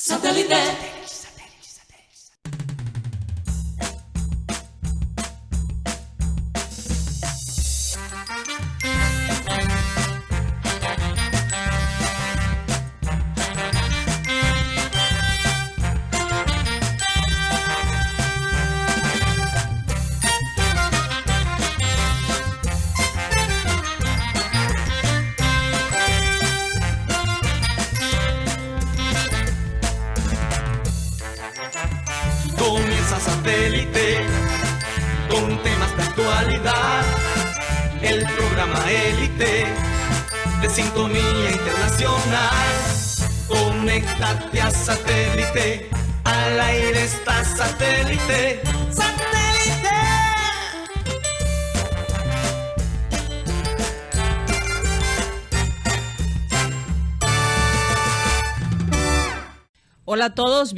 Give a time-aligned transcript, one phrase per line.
[0.00, 1.27] Satellite.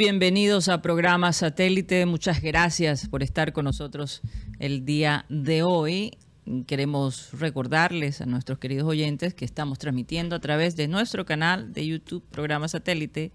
[0.01, 2.07] Bienvenidos a programa Satélite.
[2.07, 4.23] Muchas gracias por estar con nosotros
[4.59, 6.17] el día de hoy.
[6.67, 11.87] Queremos recordarles a nuestros queridos oyentes que estamos transmitiendo a través de nuestro canal de
[11.87, 13.31] YouTube, programa Satélite,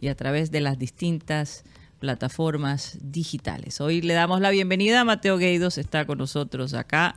[0.00, 1.64] y a través de las distintas
[1.98, 3.80] plataformas digitales.
[3.80, 7.16] Hoy le damos la bienvenida a Mateo Gueidos, está con nosotros acá.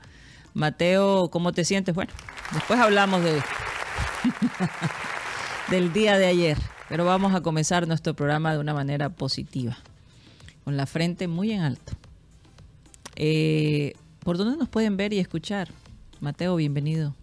[0.56, 1.94] Mateo, ¿cómo te sientes?
[1.94, 2.14] Bueno,
[2.52, 3.44] después hablamos de
[5.70, 6.58] del día de ayer.
[6.90, 9.78] Pero vamos a comenzar nuestro programa de una manera positiva,
[10.64, 11.94] con la frente muy en alto.
[13.16, 15.70] Eh, ¿Por dónde nos pueden ver y escuchar?
[16.20, 17.14] Mateo, bienvenido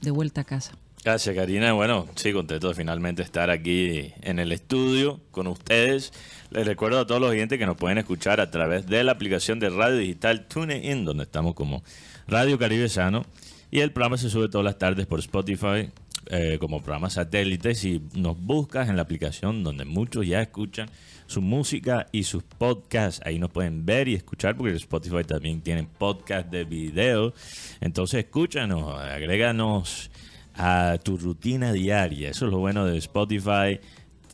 [0.00, 0.72] de vuelta a casa.
[1.04, 1.72] Gracias, Karina.
[1.72, 6.12] Bueno, sí, contento de finalmente estar aquí en el estudio con ustedes.
[6.50, 9.60] Les recuerdo a todos los oyentes que nos pueden escuchar a través de la aplicación
[9.60, 11.82] de radio digital TuneIn, donde estamos como
[12.26, 13.24] Radio Caribe Sano.
[13.70, 15.90] Y el programa se sube todas las tardes por Spotify,
[16.30, 17.74] eh, como programa satélite.
[17.74, 20.90] Si nos buscas en la aplicación donde muchos ya escuchan
[21.26, 25.84] su música y sus podcasts, ahí nos pueden ver y escuchar porque Spotify también tiene
[25.84, 27.32] podcast de video.
[27.80, 30.10] Entonces escúchanos, agréganos
[30.54, 32.30] a tu rutina diaria.
[32.30, 33.80] Eso es lo bueno de Spotify.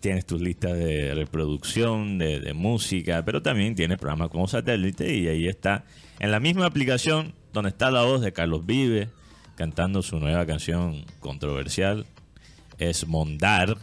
[0.01, 5.29] Tienes tus listas de reproducción, de, de música, pero también tienes programas como satélite y
[5.29, 5.85] ahí está.
[6.19, 9.09] En la misma aplicación donde está la voz de Carlos Vive,
[9.57, 12.07] cantando su nueva canción controversial.
[12.79, 13.77] Es Mondar,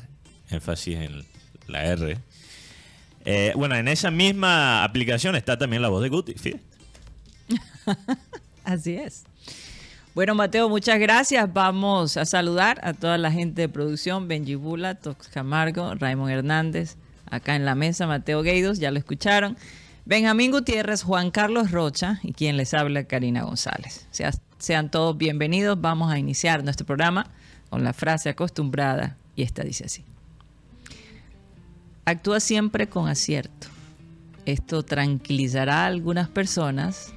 [0.49, 1.23] énfasis en
[1.67, 2.17] la R.
[3.23, 6.35] Eh, bueno, en esa misma aplicación está también la voz de Guti.
[8.63, 9.23] Así es.
[10.13, 11.51] Bueno, Mateo, muchas gracias.
[11.53, 16.97] Vamos a saludar a toda la gente de producción, Benji Bula, Tox Camargo, Raymond Hernández,
[17.29, 19.57] acá en la mesa, Mateo Gueidos, ya lo escucharon.
[20.03, 24.07] Benjamín Gutiérrez, Juan Carlos Rocha y quien les habla, Karina González.
[24.11, 25.81] Sea- sean todos bienvenidos.
[25.81, 27.25] Vamos a iniciar nuestro programa
[27.71, 30.05] con la frase acostumbrada y esta dice así.
[32.05, 33.67] Actúa siempre con acierto.
[34.45, 37.11] Esto tranquilizará a algunas personas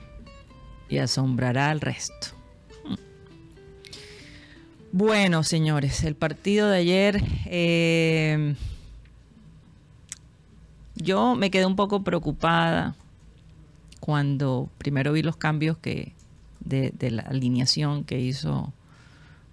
[0.89, 2.29] y asombrará al resto.
[2.85, 2.95] Hmm.
[4.93, 8.55] Bueno, señores, el partido de ayer, eh,
[10.95, 12.95] yo me quedé un poco preocupada
[14.01, 16.14] cuando primero vi los cambios que
[16.65, 18.73] de, la alineación que hizo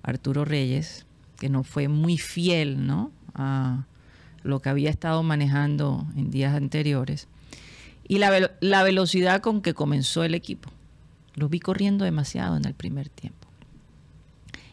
[0.03, 1.05] Arturo Reyes,
[1.37, 3.11] que no fue muy fiel, ¿no?
[3.33, 3.85] A
[4.43, 7.27] lo que había estado manejando en días anteriores.
[8.07, 10.69] Y la, la velocidad con que comenzó el equipo.
[11.35, 13.47] Los vi corriendo demasiado en el primer tiempo.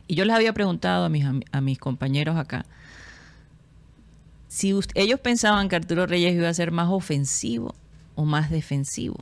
[0.06, 2.65] Y yo les había preguntado a mis, a mis compañeros acá
[4.49, 7.75] si ellos pensaban que Arturo Reyes iba a ser más ofensivo
[8.16, 9.19] o más defensivo.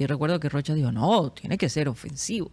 [0.00, 2.50] Y recuerdo que Rocha dijo, no, tiene que ser ofensivo.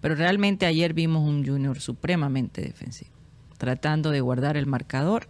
[0.00, 3.10] Pero realmente ayer vimos un Junior supremamente defensivo,
[3.58, 5.26] tratando de guardar el marcador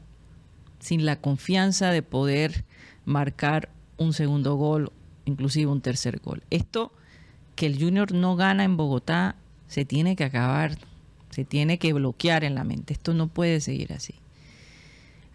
[0.81, 2.67] sin la confianza de poder
[3.07, 4.93] marcar un segundo gol,
[5.25, 6.43] inclusive un tercer gol.
[6.51, 6.93] Esto
[7.57, 9.37] que el Junior no gana en Bogotá
[9.69, 10.77] se tiene que acabar,
[11.31, 12.93] se tiene que bloquear en la mente.
[12.93, 14.17] Esto no puede seguir así.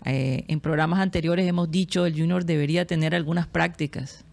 [0.05, 4.23] Eh, en programas anteriores hemos dicho el Junior debería tener algunas prácticas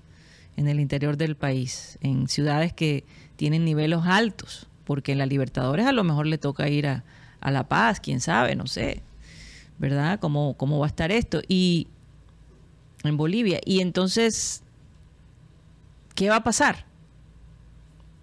[0.57, 3.05] en el interior del país, en ciudades que
[3.37, 7.05] tienen niveles altos, porque en la Libertadores a lo mejor le toca ir a,
[7.41, 9.03] a La Paz, quién sabe, no sé,
[9.79, 10.21] ¿verdad?
[10.21, 11.41] ¿Cómo, ¿Cómo va a estar esto?
[11.49, 11.89] Y
[13.05, 13.61] en Bolivia.
[13.65, 14.63] Y entonces,
[16.15, 16.87] ¿qué va a pasar?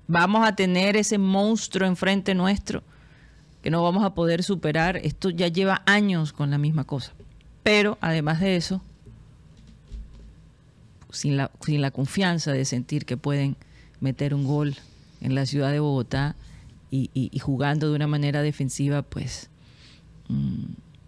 [0.08, 2.84] Vamos a tener ese monstruo enfrente nuestro
[3.62, 4.98] que no vamos a poder superar.
[4.98, 7.14] Esto ya lleva años con la misma cosa.
[7.64, 8.82] Pero además de eso,
[11.12, 13.56] sin la, sin la confianza de sentir que pueden
[14.00, 14.76] meter un gol
[15.22, 16.36] en la ciudad de Bogotá
[16.90, 19.50] y, y- y jugando de una manera defensiva, pues
[20.30, 20.64] mm,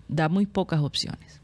[0.10, 1.42] da muy pocas opciones.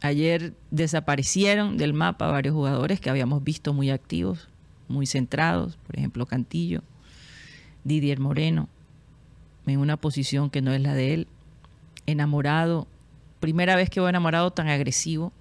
[0.00, 4.48] Ayer desaparecieron del mapa varios jugadores que habíamos visto muy activos,
[4.88, 6.82] muy centrados, por ejemplo Cantillo,
[7.84, 8.68] Didier Moreno,
[9.66, 11.28] en una posición que no es la de él,
[12.06, 12.86] enamorado,
[13.40, 15.32] primera vez que veo enamorado tan agresivo.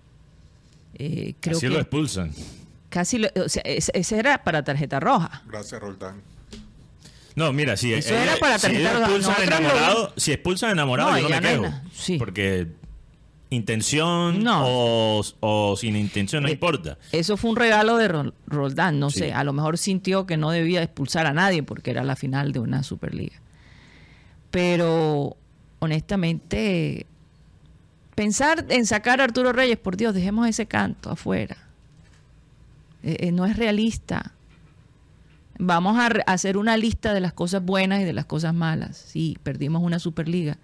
[0.95, 2.31] Eh, creo Así lo expulsan.
[2.91, 5.43] Casi, lo, o sea, ese, era para tarjeta roja.
[5.47, 6.21] Gracias, Roldán.
[7.35, 9.15] No, mira, si, Eso era para tarjeta roja.
[9.15, 11.73] Expulsan enamorado, si expulsan enamorado, yo no me quejo.
[11.93, 12.17] sí.
[12.17, 12.67] Porque
[13.49, 16.97] intención o, sin intención, no eh, importa.
[17.13, 20.83] Eso fue un regalo de Roldán, no sé, a lo mejor sintió que no debía
[20.83, 23.39] expulsar a nadie porque era la final de una Superliga.
[24.49, 25.37] Pero
[25.79, 27.05] honestamente,
[28.15, 31.70] pensar en sacar a Arturo Reyes, por Dios, dejemos ese canto afuera.
[33.03, 34.33] Eh, eh, no es realista.
[35.59, 38.97] Vamos a hacer una lista de las cosas buenas y de las cosas malas.
[38.97, 40.57] Sí, perdimos una Superliga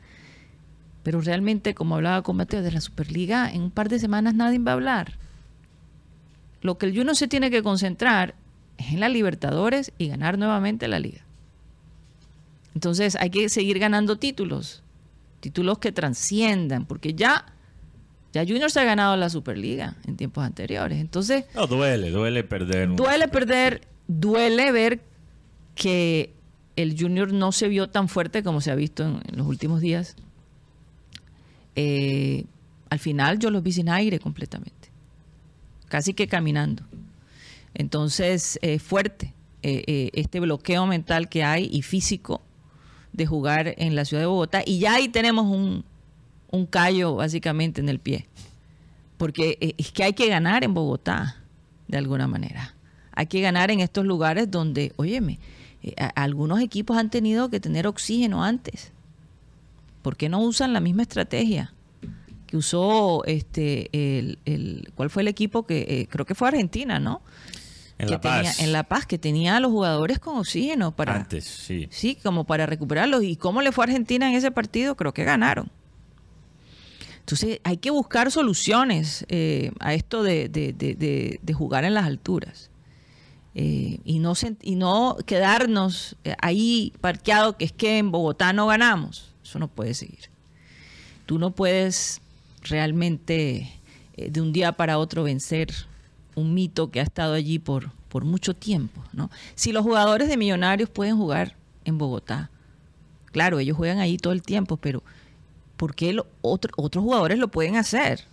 [1.08, 4.60] pero realmente, como hablaba con Mateo, de la Superliga, en un par de semanas nadie
[4.60, 5.14] va a hablar.
[6.62, 8.36] Lo que el Juno se tiene que concentrar
[8.78, 11.22] es en la Libertadores y ganar nuevamente la liga.
[12.76, 14.84] Entonces hay que seguir ganando títulos,
[15.40, 17.46] títulos que transciendan, porque ya,
[18.34, 21.00] ya Junior se ha ganado la Superliga en tiempos anteriores.
[21.00, 21.46] Entonces...
[21.56, 22.96] No, duele, duele perder.
[22.96, 25.02] Duele perder, duele ver
[25.76, 26.34] que
[26.76, 30.16] el Junior no se vio tan fuerte como se ha visto en los últimos días
[31.80, 32.46] eh,
[32.90, 34.90] al final yo los vi sin aire completamente,
[35.88, 36.84] casi que caminando.
[37.76, 42.42] Entonces, eh, fuerte eh, este bloqueo mental que hay y físico
[43.14, 44.64] de jugar en la ciudad de Bogotá.
[44.66, 45.86] Y ya ahí tenemos un,
[46.52, 48.28] un callo básicamente en el pie.
[49.18, 51.38] Porque es que hay que ganar en Bogotá,
[51.88, 52.76] de alguna manera.
[53.12, 55.40] Hay que ganar en estos lugares donde, óyeme,
[56.16, 58.92] algunos equipos han tenido que tener oxígeno antes.
[60.08, 61.74] ¿por qué no usan la misma estrategia
[62.46, 67.22] que usó este el, cuál fue el equipo que eh, creo que fue Argentina, ¿no?
[67.98, 68.62] En La Paz.
[68.62, 71.14] en La Paz, que tenía a los jugadores con oxígeno para.
[71.14, 71.90] Antes, sí.
[71.92, 73.22] Sí, como para recuperarlos.
[73.22, 74.96] ¿Y cómo le fue a Argentina en ese partido?
[74.96, 75.70] Creo que ganaron.
[77.28, 82.72] Entonces, hay que buscar soluciones eh, a esto de, jugar en las alturas.
[83.54, 84.32] Eh, y, no,
[84.62, 89.34] y no quedarnos ahí parqueados, que es que en Bogotá no ganamos.
[89.44, 90.30] Eso no puede seguir.
[91.26, 92.22] Tú no puedes
[92.62, 93.74] realmente
[94.16, 95.74] eh, de un día para otro vencer
[96.34, 99.04] un mito que ha estado allí por, por mucho tiempo.
[99.12, 99.30] ¿no?
[99.56, 102.52] Si los jugadores de Millonarios pueden jugar en Bogotá,
[103.34, 105.04] claro, ellos juegan ahí todo el tiempo, pero
[105.78, 108.26] ¿por qué otros jugadores lo pueden hacer?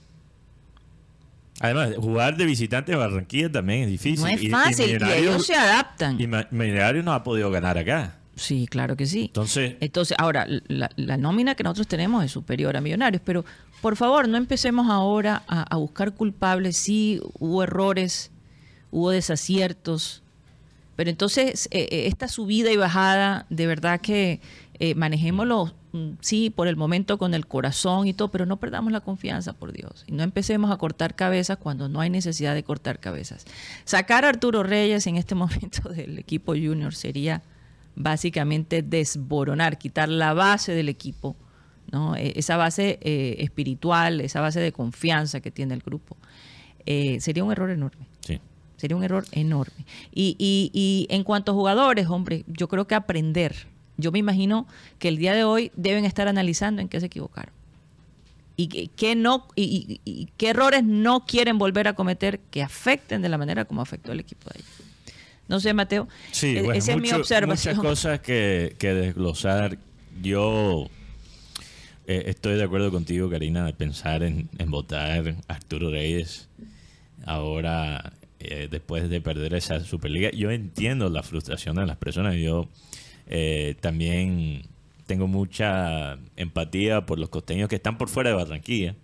[1.61, 4.25] Además, jugar de visitante en Barranquilla también es difícil.
[4.25, 6.20] No es fácil, y, ellos se adaptan.
[6.20, 8.17] Y Millonarios no ha podido ganar acá.
[8.35, 9.26] Sí, claro que sí.
[9.26, 13.44] Entonces, Entonces ahora, la, nómina que nosotros tenemos es superior a Millonarios, pero
[13.81, 16.76] por favor, no empecemos ahora a, buscar culpables.
[16.76, 18.32] Sí, hubo errores,
[18.91, 20.23] hubo desaciertos,
[20.96, 24.41] pero entonces eh, eh, esta subida y bajada, de verdad que
[24.81, 25.73] eh, manejémoslo,
[26.20, 29.73] sí, por el momento con el corazón y todo, pero no perdamos la confianza, por
[29.73, 30.05] Dios.
[30.06, 33.44] Y no empecemos a cortar cabezas cuando no hay necesidad de cortar cabezas.
[33.85, 37.43] Sacar a Arturo Reyes en este momento del equipo junior sería
[37.96, 41.37] básicamente desboronar, quitar la base del equipo,
[41.93, 42.17] ¿no?
[42.17, 46.17] E, esa base eh, espiritual, esa base de confianza que tiene el grupo.
[46.87, 48.06] Eh, sería un error enorme.
[48.20, 48.41] Sí.
[48.77, 49.86] Sería un error enorme.
[50.13, 53.73] Y, y, y en cuanto a jugadores, hombre, yo creo que aprender.
[53.96, 54.67] Yo me imagino
[54.98, 57.53] que el día de hoy deben estar analizando en qué se equivocaron.
[58.56, 63.29] Y, qué no, y, y qué errores no quieren volver a cometer que afecten de
[63.29, 64.84] la manera como afectó el equipo de ellos.
[65.48, 66.08] No sé, Mateo.
[66.31, 67.77] Sí, e-, esa es mi observación.
[67.77, 69.79] Muchas cosas que, desglosar.
[70.22, 70.89] Yo
[72.06, 76.48] eh, estoy de acuerdo contigo, Karina, de pensar en, votar a Arturo Reyes
[77.27, 80.31] ahora, eh, después de perder esa Superliga.
[80.31, 82.36] Yo entiendo la frustración de las personas.
[82.36, 82.69] Yo
[83.26, 84.62] eh, también
[85.06, 88.94] tengo mucha empatía por los costeños que están por fuera de Barranquilla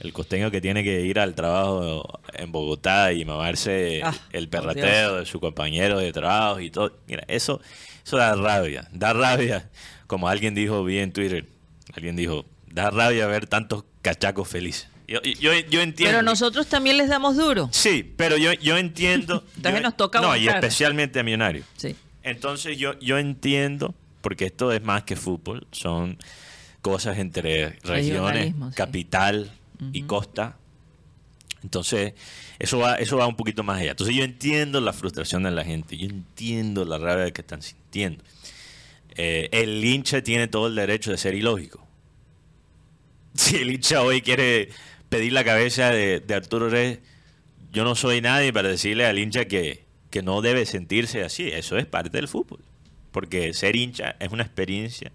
[0.00, 5.16] el costeño que tiene que ir al trabajo en Bogotá y mamarse ah, el perrateo
[5.16, 6.92] de su compañero de trabajo y todo.
[7.06, 7.60] Mira, eso,
[8.04, 9.70] eso da rabia, da rabia.
[10.06, 11.46] Como alguien dijo bien en Twitter,
[11.94, 14.88] alguien dijo, da rabia ver tantos cachacos felices.
[15.08, 15.94] Yo, yo, entiendo.
[15.98, 17.68] Pero nosotros también les damos duro.
[17.70, 19.44] Sí, pero yo, yo entiendo.
[19.62, 21.64] también nos toca No, y especialmente a Millonarios.
[21.76, 21.94] Sí.
[22.26, 26.18] Entonces yo, yo entiendo, porque esto es más que fútbol, son
[26.82, 29.52] cosas entre regiones, capital,
[29.92, 30.56] y costa.
[31.62, 32.14] Entonces,
[32.58, 33.92] eso va, eso va un poquito más allá.
[33.92, 38.24] Entonces, yo entiendo la frustración de la gente, yo entiendo la rabia que están sintiendo.
[39.14, 41.86] Eh, el hincha tiene todo el derecho de ser ilógico.
[43.34, 44.70] Si el hincha hoy quiere
[45.10, 47.00] pedir la cabeza de, de Arturo Reyes,
[47.70, 51.48] yo no soy nadie para decirle al hincha que, que no debe sentirse así.
[51.48, 52.60] Eso es parte del fútbol.
[53.12, 55.12] Porque ser hincha es una experiencia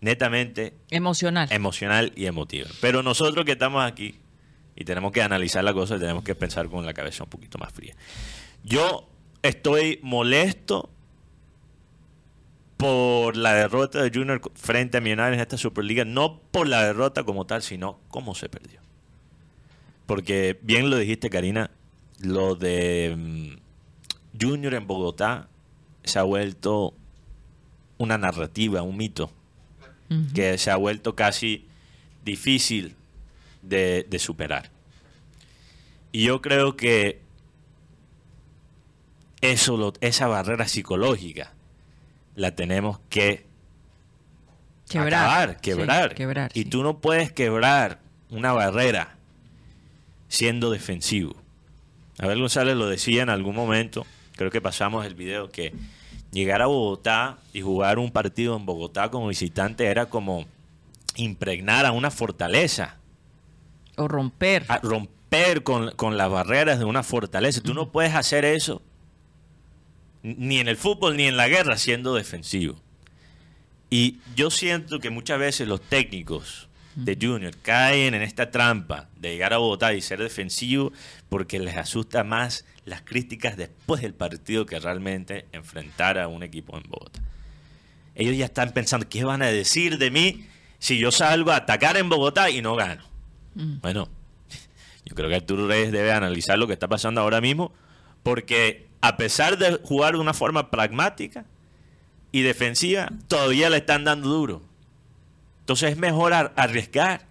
[0.00, 1.48] netamente Emocional.
[1.50, 2.68] emocional y emotiva.
[2.80, 4.16] Pero nosotros que estamos aquí
[4.76, 7.72] y tenemos que analizar la cosa, tenemos que pensar con la cabeza un poquito más
[7.72, 7.94] fría.
[8.64, 9.08] Yo
[9.42, 10.90] estoy molesto
[12.76, 17.22] por la derrota de Junior frente a Millonarios en esta Superliga, no por la derrota
[17.24, 18.80] como tal, sino cómo se perdió.
[20.06, 21.70] Porque bien lo dijiste, Karina,
[22.20, 23.63] lo de mm,
[24.40, 25.48] Junior en Bogotá
[26.02, 26.94] se ha vuelto
[27.98, 29.30] una narrativa, un mito,
[30.34, 31.66] que se ha vuelto casi
[32.24, 32.94] difícil
[33.62, 34.70] de, de superar.
[36.12, 37.20] Y yo creo que
[39.40, 41.52] eso, lo- esa barrera psicológica
[42.34, 43.46] la tenemos que
[44.88, 45.14] Quebrar.
[45.24, 46.14] acabar, Sí, quebrar.
[46.14, 46.68] quebrar, y sí.
[46.68, 48.00] tú no puedes quebrar
[48.30, 49.16] una barrera
[50.28, 51.34] siendo defensivo.
[52.18, 55.72] Abel González lo decía en algún momento, creo que pasamos el video, que
[56.32, 60.46] llegar a Bogotá y jugar un partido en Bogotá como visitante era como
[61.16, 62.96] impregnar a una fortaleza,
[63.96, 64.64] O romper.
[64.68, 67.60] a romper con, con las barreras de una fortaleza.
[67.60, 68.82] Tú no puedes hacer eso
[70.22, 72.76] ni en el fútbol ni en la guerra siendo defensivo.
[73.90, 79.30] Y yo siento que muchas veces los técnicos de Junior caen en esta trampa de
[79.32, 80.92] llegar a Bogotá y ser defensivo
[81.28, 86.76] porque les asusta más las críticas después del partido que realmente enfrentar a un equipo
[86.76, 87.20] en Bogotá.
[88.14, 90.46] Ellos ya están pensando, ¿qué van a decir de mí
[90.78, 93.02] si yo salgo a atacar en Bogotá y no gano?
[93.54, 93.80] Mm.
[93.80, 94.08] Bueno,
[95.04, 97.72] yo creo que Arturo Reyes debe analizar lo que está pasando ahora mismo,
[98.22, 101.44] porque a pesar de jugar de una forma pragmática
[102.32, 104.62] y defensiva, todavía le están dando duro.
[105.60, 107.26] Entonces es mejor ar- arriesgar.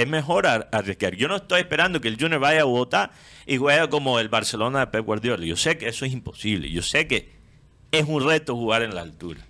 [0.00, 1.14] Es mejor ar- arriesgar.
[1.14, 3.10] Yo no estoy esperando que el Junior vaya a Bogotá
[3.46, 5.44] y juegue como el Barcelona de Pep Guardiola.
[5.44, 6.70] Yo sé que eso es imposible.
[6.70, 7.30] Yo sé que
[7.92, 9.40] es un reto jugar en la altura.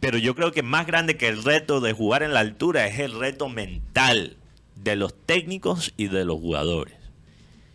[0.00, 2.98] Pero yo creo que más grande que el reto de jugar en la altura es
[2.98, 4.36] el reto mental
[4.74, 6.94] de los técnicos y de los jugadores.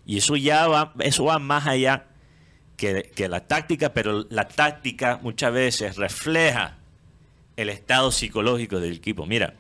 [0.06, 2.06] Y eso ya va, eso va más allá
[2.78, 6.78] que, que la táctica, pero la táctica muchas veces refleja
[7.58, 9.26] el estado psicológico del equipo.
[9.26, 9.56] Mira,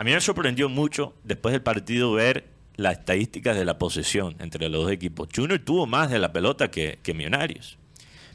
[0.00, 4.70] a mí me sorprendió mucho después del partido ver las estadísticas de la posesión entre
[4.70, 5.28] los dos equipos.
[5.30, 7.76] Junior tuvo más de la pelota que, que Millonarios.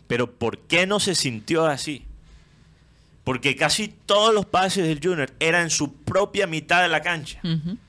[0.05, 2.05] Pero ¿por qué no se sintió así?
[3.23, 7.39] Porque casi todos los pases del Junior eran en su propia mitad de la cancha.
[7.43, 7.79] Ujú.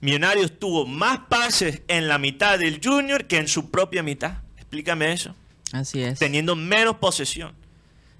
[0.00, 4.38] Millonarios tuvo más pases en la mitad del Junior que en su propia mitad.
[4.56, 5.34] Explícame eso.
[5.70, 6.18] Así es.
[6.18, 7.52] Teniendo menos posesión.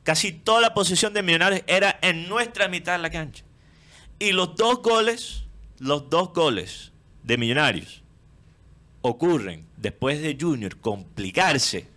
[0.03, 3.43] Casi toda la posesión de Millonarios era en nuestra mitad de la cancha.
[4.19, 5.45] Y los dos goles,
[5.79, 6.93] los dos goles
[7.23, 8.03] de Millonarios
[9.03, 11.89] ocurren después de Junior complicarse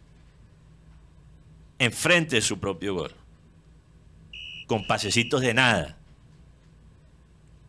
[1.80, 3.12] enfrente de su propio gol.
[4.68, 5.98] Con pasecitos de nada.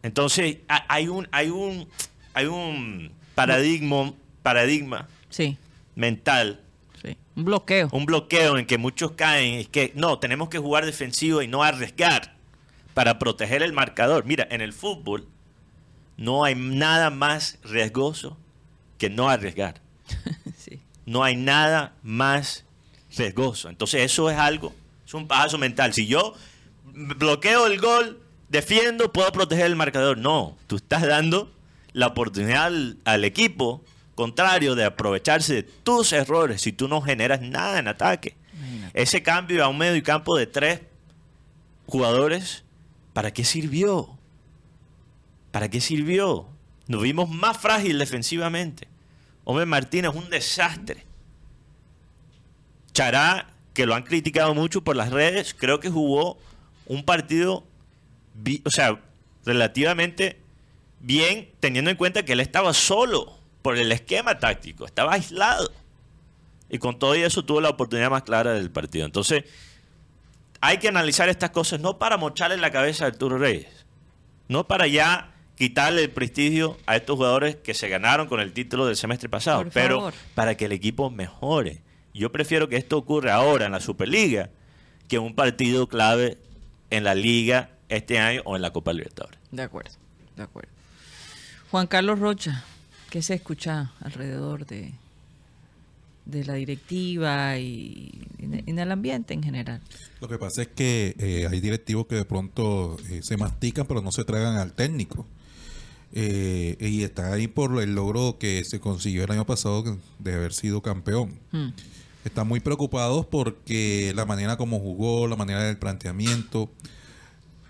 [0.02, 1.88] Entonces, ha- hay un, hay un,
[2.34, 5.56] hay un paradigma, paradigma Sí,
[5.94, 6.60] mental,
[7.02, 7.16] sí.
[7.36, 7.88] Un bloqueo.
[7.92, 11.62] un bloqueo en que muchos caen, es que no, tenemos que jugar defensivo y no
[11.62, 12.34] arriesgar
[12.94, 14.24] para proteger el marcador.
[14.24, 15.28] Mira, en el fútbol
[16.16, 18.36] no hay nada más riesgoso
[18.98, 19.80] que no arriesgar.
[20.56, 20.78] Sí.
[21.06, 22.66] No hay nada más
[23.16, 23.70] riesgoso.
[23.70, 24.74] Entonces eso es algo,
[25.06, 25.94] es un paso mental.
[25.94, 26.34] Si yo
[26.84, 28.20] bloqueo el gol,
[28.50, 30.18] defiendo, puedo proteger el marcador.
[30.18, 31.50] No, tú estás dando
[31.92, 33.82] la oportunidad al, al equipo
[34.14, 38.36] contrario de aprovecharse de tus errores si tú no generas nada en ataque.
[38.58, 39.02] Imagínate.
[39.02, 40.82] Ese cambio a un medio campo de tres
[41.86, 42.64] jugadores,
[43.12, 44.18] ¿para qué sirvió?
[45.50, 46.48] ¿Para qué sirvió?
[46.86, 48.88] Nos vimos más frágil defensivamente.
[49.44, 51.04] Hombre Martínez, un desastre.
[52.92, 56.38] Chará, que lo han criticado mucho por las redes, creo que jugó
[56.86, 57.64] un partido,
[58.64, 59.00] o sea,
[59.44, 60.40] relativamente
[61.00, 65.70] bien, teniendo en cuenta que él estaba solo por el esquema táctico, estaba aislado.
[66.68, 69.04] Y con todo eso tuvo la oportunidad más clara del partido.
[69.04, 69.44] Entonces,
[70.60, 73.86] hay que analizar estas cosas no para mocharle la cabeza a Arturo Reyes,
[74.48, 78.86] no para ya quitarle el prestigio a estos jugadores que se ganaron con el título
[78.86, 80.14] del semestre pasado, Por pero favor.
[80.34, 81.82] para que el equipo mejore.
[82.14, 84.50] Yo prefiero que esto ocurra ahora en la Superliga
[85.08, 86.38] que un partido clave
[86.90, 89.38] en la Liga este año o en la Copa Libertadores.
[89.50, 89.92] De acuerdo,
[90.36, 90.70] de acuerdo.
[91.70, 92.64] Juan Carlos Rocha,
[93.10, 94.92] ¿qué se escucha alrededor de,
[96.24, 99.80] de la directiva y en, en el ambiente en general?
[100.20, 104.02] Lo que pasa es que eh, hay directivos que de pronto eh, se mastican pero
[104.02, 105.26] no se tragan al técnico.
[106.12, 110.52] eh, y está ahí por el logro que se consiguió el año pasado de haber
[110.52, 111.38] sido campeón.
[111.52, 111.68] Hmm.
[112.24, 116.70] Están muy preocupados porque la manera como jugó, la manera del planteamiento,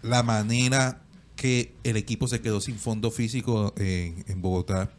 [0.02, 1.02] la manera
[1.36, 4.90] que el equipo se quedó sin fondo físico en, en Bogotá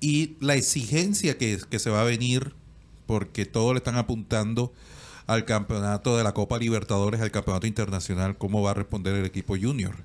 [0.00, 2.54] y la exigencia que, que se va a venir
[3.06, 4.72] porque todos le están apuntando
[5.26, 9.56] al campeonato de la Copa Libertadores, al campeonato internacional, cómo va a responder el equipo
[9.56, 9.96] junior.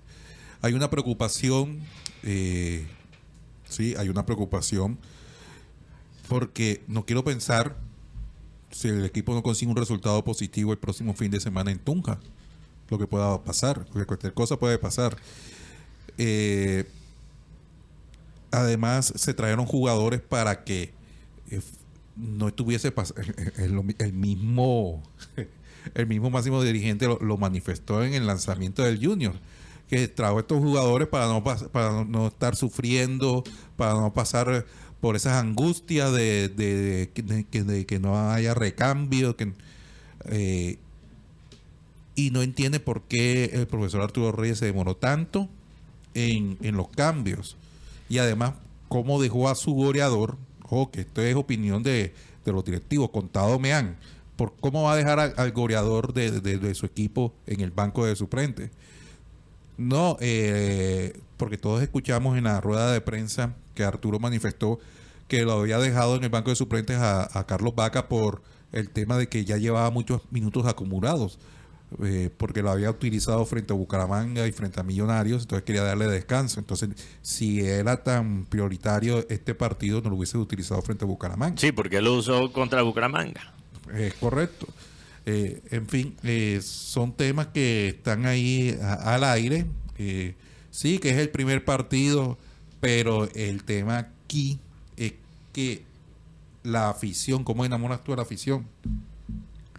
[0.62, 1.82] Hay una preocupación,
[2.24, 2.88] eh,
[3.68, 4.98] sí, hay una preocupación,
[6.27, 7.77] porque no quiero pensar
[8.72, 12.20] si el equipo no consigue un resultado positivo el próximo fin de semana en Tunja,
[12.89, 15.18] lo que pueda pasar, cualquier cosa puede pasar.
[16.18, 16.86] Eh,
[18.51, 20.94] además, se trajeron jugadores para que
[21.50, 21.62] eh,
[22.18, 22.94] no estuviese
[23.58, 25.04] el, el- el mismo
[25.96, 29.34] el mismo máximo dirigente lo, manifestó en el lanzamiento del Junior
[29.90, 33.44] que trajo estos jugadores para no para no, estar sufriendo
[33.78, 34.66] para no pasar
[35.00, 37.12] por esas angustias de,
[37.88, 39.36] que, no haya recambio
[40.26, 40.78] eh,
[42.16, 45.48] y no entiende por qué el profesor Arturo Reyes se demoró tanto
[46.16, 47.58] en, en los cambios.
[48.10, 48.54] Y además,
[48.88, 50.38] cómo dejó a su goleador,
[50.70, 52.14] ojo, que esto es opinión de,
[52.46, 53.98] de los directivos, contado me han,
[54.36, 58.06] por cómo va a dejar al, al goleador de, de- su equipo en el banco
[58.06, 58.70] de suplente.
[59.78, 64.80] No, eh, porque todos escuchamos en la rueda de prensa que Arturo manifestó
[65.28, 69.18] que lo había dejado en el banco de suplentes a Carlos Vaca por el tema
[69.18, 71.40] de que ya llevaba muchos minutos acumulados,
[72.03, 76.08] eh, porque lo había utilizado frente a Bucaramanga y frente a Millonarios, entonces quería darle
[76.08, 76.60] descanso.
[76.60, 76.89] Entonces,
[77.22, 81.58] si era tan prioritario este partido, no lo hubiese utilizado frente a Bucaramanga.
[81.60, 83.53] Sí, porque lo usó contra Bucaramanga.
[83.94, 84.67] Es correcto.
[85.25, 89.65] Eh, en fin, eh, son temas que están ahí a- al aire.
[90.72, 92.38] Sí, que es el primer partido,
[92.79, 94.60] pero el tema aquí
[94.96, 95.13] es
[95.51, 95.84] que
[96.63, 98.68] la afición, ¿cómo enamoras tú a la afición?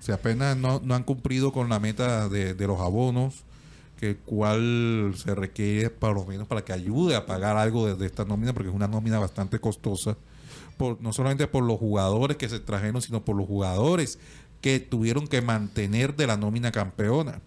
[0.08, 3.44] Sea, apenas no, no han cumplido con la meta de, los abonos,
[4.00, 8.06] que cual se requiere por lo menos para que ayude a pagar algo de, de
[8.06, 10.16] esta nómina, porque es una nómina bastante costosa,
[10.78, 14.18] por, no solamente por los jugadores que se trajeron, sino por los jugadores
[14.62, 17.42] que tuvieron que mantener de la nómina campeona.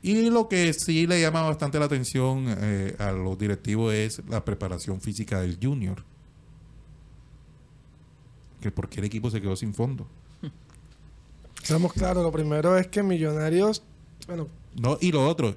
[0.00, 4.44] Y lo que sí le llama bastante la atención eh, a los directivos es la
[4.44, 6.04] preparación física del junior.
[8.60, 10.06] Que por qué el equipo se quedó sin fondo.
[11.62, 13.82] Seamos claros, lo primero es que Millonarios,
[14.26, 15.54] bueno, No, y lo otro,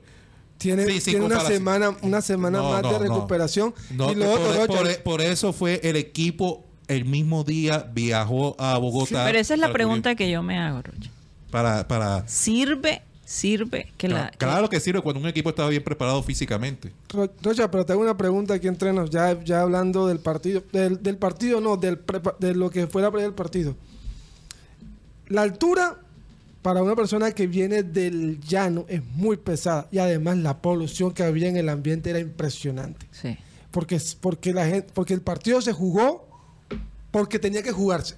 [0.57, 3.15] tiene, Sí, sí, tiene una semana, una semana No, más no, de no.
[3.15, 3.73] recuperación.
[3.91, 8.77] No, y lo por, otro, por- eso fue el equipo el mismo día viajó a
[8.77, 9.25] Bogotá.
[9.25, 11.09] Pero esa es la pregunta cubrir- que yo me hago, Rocha.
[11.51, 14.29] Para, para, ¿Sirve, sirve que la...
[14.29, 16.91] que- claro que sirve cuando un equipo está bien preparado físicamente.
[17.09, 20.63] Ro- Rocha, pero te hago una pregunta aquí entre nos, ya, ya hablando del partido,
[20.71, 23.75] del, del partido no, del prepa- de lo que fue la previa del partido.
[25.27, 25.97] La altura
[26.61, 31.23] para una persona que viene del llano es muy pesada y además la polución que
[31.23, 33.05] había en el ambiente era impresionante.
[33.11, 33.37] Sí.
[33.71, 36.27] Porque, es- porque, la gente, porque el partido se jugó
[37.11, 38.15] porque tenía que jugarse.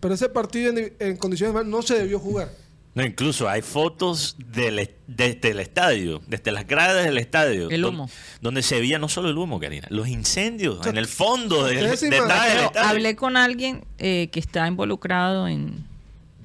[0.00, 2.50] Pero ese partido en, en condiciones normales no se debió jugar.
[2.94, 7.68] No, incluso hay fotos del, desde el estadio, desde las gradas del estadio.
[7.70, 8.08] El humo.
[8.40, 11.78] Donde se veía no solo el humo, Karina, los incendios sea, en el fondo del,
[11.84, 12.72] imaginan- estadio.
[12.76, 15.84] Hablé con alguien eh, que está involucrado en,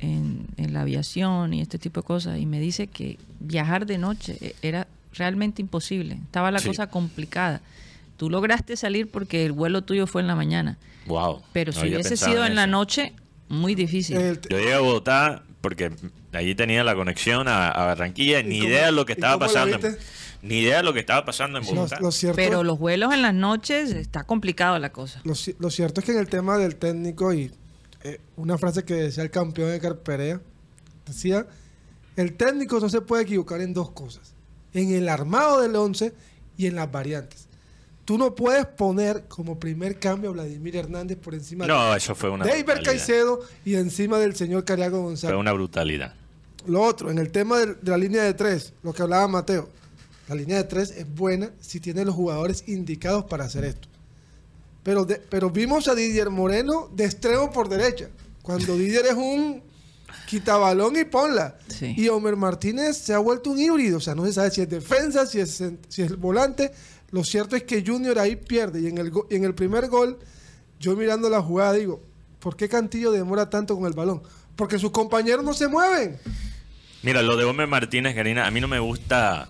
[0.03, 3.97] en, en la aviación y este tipo de cosas y me dice que viajar de
[3.97, 6.15] noche eh, era realmente imposible.
[6.23, 6.67] Estaba la Sí.
[6.67, 7.61] cosa complicada.
[8.17, 11.41] Tú lograste salir porque el vuelo tuyo fue en la mañana, Wow.
[11.53, 13.13] pero si hubiese sido en la noche,
[13.49, 14.17] muy difícil.
[14.49, 15.91] Yo llegué a Bogotá porque
[16.33, 19.39] allí tenía la conexión a, a Barranquilla, ¿Y ni cómo- idea de lo que estaba
[19.39, 19.79] pasando.
[20.41, 21.99] ni idea de lo que estaba pasando en Bogotá.
[22.01, 25.21] lo cierto, pero los vuelos en las noches está complicado la cosa.
[25.23, 27.51] Lo cierto es que en el tema del técnico y
[28.03, 30.41] eh, una frase que decía el campeón de Carperea,
[31.05, 31.47] decía,
[32.15, 34.33] el técnico no se puede equivocar en dos cosas,
[34.73, 36.13] en el armado del 11
[36.57, 37.47] y en las variantes.
[38.05, 42.29] Tú no puedes poner como primer cambio a Vladimir Hernández por encima no, eso fue
[42.29, 42.83] una de David.
[42.83, 45.37] Caicedo y encima del señor Cariago Fue González.
[45.37, 46.13] una brutalidad.
[46.67, 49.69] Lo otro, en el tema de, la línea de tres, lo que hablaba Mateo,
[50.27, 53.87] la línea de tres es buena si tiene los jugadores indicados para hacer esto.
[54.83, 58.09] Pero, de- pero vimos a Didier Moreno de extremo por derecha,
[58.41, 59.61] cuando Didier es un
[60.27, 61.57] quitabalón y ponla.
[61.67, 61.93] Sí.
[61.97, 64.69] Y Homer Martínez se ha vuelto un híbrido, o sea, no se sabe si es
[64.69, 66.71] defensa, si es, si es volante.
[67.11, 69.87] Lo cierto es que Junior ahí pierde y en el, go- y en el primer
[69.87, 70.17] gol,
[70.79, 72.01] yo mirando la jugada digo,
[72.39, 74.21] ¿por qué Cantillo demora tanto con el balón?
[74.55, 76.17] Porque sus compañeros no se mueven.
[77.03, 79.49] Mira, lo de Homer Martínez, Karina, a mí no me gusta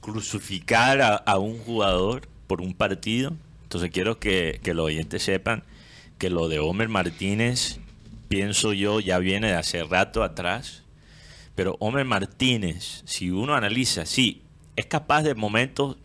[0.00, 3.34] crucificar a, a un jugador por un partido.
[3.68, 5.62] Entonces quiero que, los oyentes sepan
[6.16, 7.80] que lo de Homer Martínez,
[8.28, 10.84] pienso yo, ya viene de hace rato atrás.
[11.54, 14.40] Pero Homer Martínez, si uno analiza, sí,
[14.76, 15.98] es capaz de momentos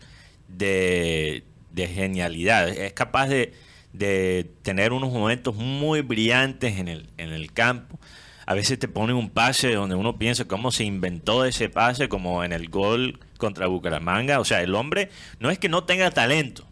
[0.46, 3.54] de, de genialidad, es capaz de,
[3.94, 7.98] de tener unos momentos muy brillantes en el, en el campo.
[8.44, 12.44] A veces te ponen un pase donde uno piensa cómo se inventó ese pase, como
[12.44, 14.38] en el gol contra Bucaramanga.
[14.38, 16.66] O sea, el hombre no es que no tenga talento,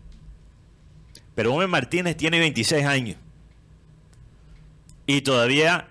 [1.35, 3.17] pero Homer Martínez tiene 26 años
[5.07, 5.89] y todavía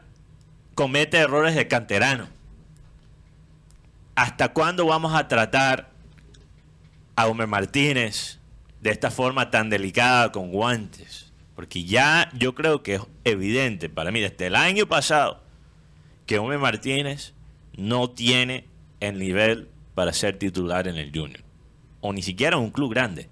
[0.76, 2.28] comete errores de canterano.
[4.16, 5.90] ¿Hasta cuándo vamos a tratar
[7.16, 8.40] a Homer Martínez
[8.82, 11.32] de esta forma tan delicada con guantes?
[11.56, 15.42] Porque ya yo creo que es evidente para mí desde el año pasado
[16.26, 17.34] que Homer Martínez
[17.76, 18.66] no tiene
[19.00, 21.44] el nivel para ser titular en el Junior.
[22.00, 23.30] O ni siquiera en un club grande.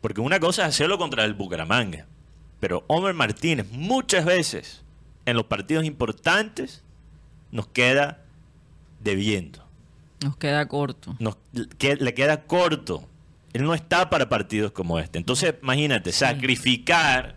[0.00, 2.06] Porque una cosa es hacerlo contra el Bucaramanga.
[2.58, 4.82] Pero Homer Martínez muchas veces
[5.26, 6.82] en los partidos importantes
[7.50, 8.22] nos queda
[9.00, 9.64] debiendo.
[10.22, 11.16] Nos queda corto.
[11.18, 11.36] Nos,
[11.78, 13.08] que, le queda corto.
[13.52, 15.18] Él no está para partidos como este.
[15.18, 17.36] Entonces, imagínate, sacrificar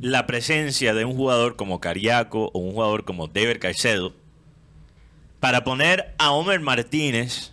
[0.00, 4.14] la presencia de un jugador como Cariaco o un jugador como David Caicedo
[5.38, 7.52] para poner a Homer Martínez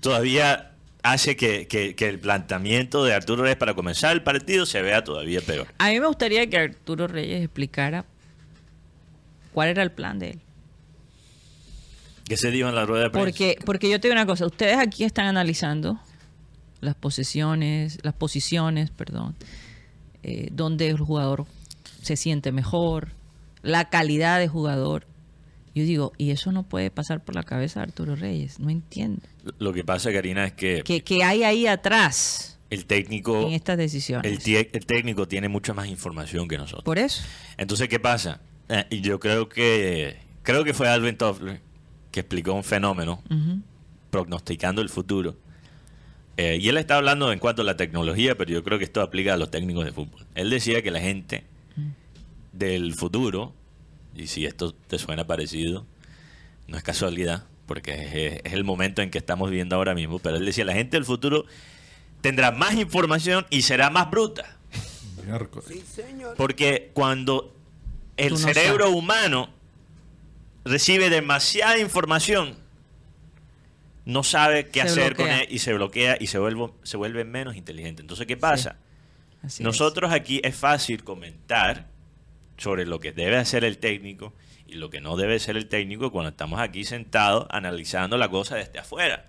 [0.00, 0.71] todavía
[1.02, 5.02] hace que, que- que el planteamiento de Arturo Reyes para comenzar el partido se vea
[5.04, 5.66] todavía peor.
[5.78, 8.04] A mí me gustaría que Arturo Reyes explicara
[9.52, 10.40] cuál era el plan de él.
[12.24, 13.26] ¿Qué se dijo en la rueda de prensa?
[13.30, 15.98] Porque, porque yo te digo una cosa, ustedes aquí están analizando
[16.80, 19.34] las posiciones, las posiciones, perdón,
[20.22, 21.46] eh, donde el jugador
[22.00, 23.08] se siente mejor,
[23.62, 25.06] la calidad de jugador.
[25.74, 29.22] Yo digo, y eso no puede pasar por la cabeza de Arturo Reyes, no entiendo.
[29.58, 33.78] Lo que pasa, Karina, es que ¿Qué, qué hay ahí atrás el técnico, en estas
[33.78, 34.46] decisiones?
[34.46, 36.84] el, técnico tiene mucha más información que nosotros.
[36.84, 37.22] Por eso.
[37.56, 38.40] Entonces, ¿qué pasa?
[38.68, 41.60] Eh, yo creo que creo que fue Alvin Toffler
[42.10, 43.60] que explicó un fenómeno Ujú.
[44.10, 45.36] prognosticando el futuro.
[46.36, 49.00] Eh, y él está hablando en cuanto a la tecnología, pero yo creo que esto
[49.00, 50.26] aplica a los técnicos de fútbol.
[50.34, 51.44] Él decía que la gente
[52.52, 53.54] del futuro,
[54.14, 55.86] y si esto te suena parecido,
[56.66, 60.36] no es casualidad, porque es, es el momento en que estamos viviendo ahora mismo, pero
[60.36, 61.46] él decía, la gente del futuro
[62.20, 64.56] tendrá más información y será más bruta.
[65.24, 65.66] Miércoles.
[66.36, 67.54] Porque cuando
[68.16, 68.98] el no cerebro sabes.
[68.98, 69.50] humano
[70.64, 72.56] recibe demasiada información,
[74.04, 77.24] no sabe qué Se hacer con él y se bloquea y se vuelve, se vuelve
[77.24, 78.02] menos inteligente.
[78.02, 78.76] Entonces, ¿qué pasa?
[79.60, 81.88] Nosotros aquí es fácil comentar
[82.62, 84.32] sobre lo que debe hacer el técnico
[84.66, 88.56] y lo que no debe ser el técnico cuando estamos aquí sentados analizando la cosa
[88.56, 89.24] desde afuera.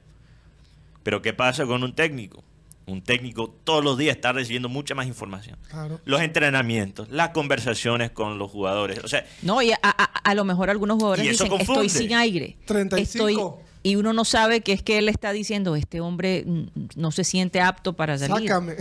[1.03, 2.43] Pero ¿qué pasa con un técnico?
[2.85, 5.57] Un técnico todos los días está recibiendo mucha más información.
[5.69, 5.99] Claro.
[6.05, 8.99] Los entrenamientos, las conversaciones con los jugadores.
[9.03, 9.25] O sea.
[9.41, 11.85] No, y a, a- a lo mejor algunos jugadores Y eso dicen, confunde.
[11.87, 12.57] estoy sin aire.
[12.65, 13.27] 35.
[13.29, 13.37] Estoy,
[13.83, 16.63] y uno no sabe que es que él está diciendo, este hombre mm,
[16.95, 18.47] no se siente apto para salir.
[18.49, 18.75] Sácame.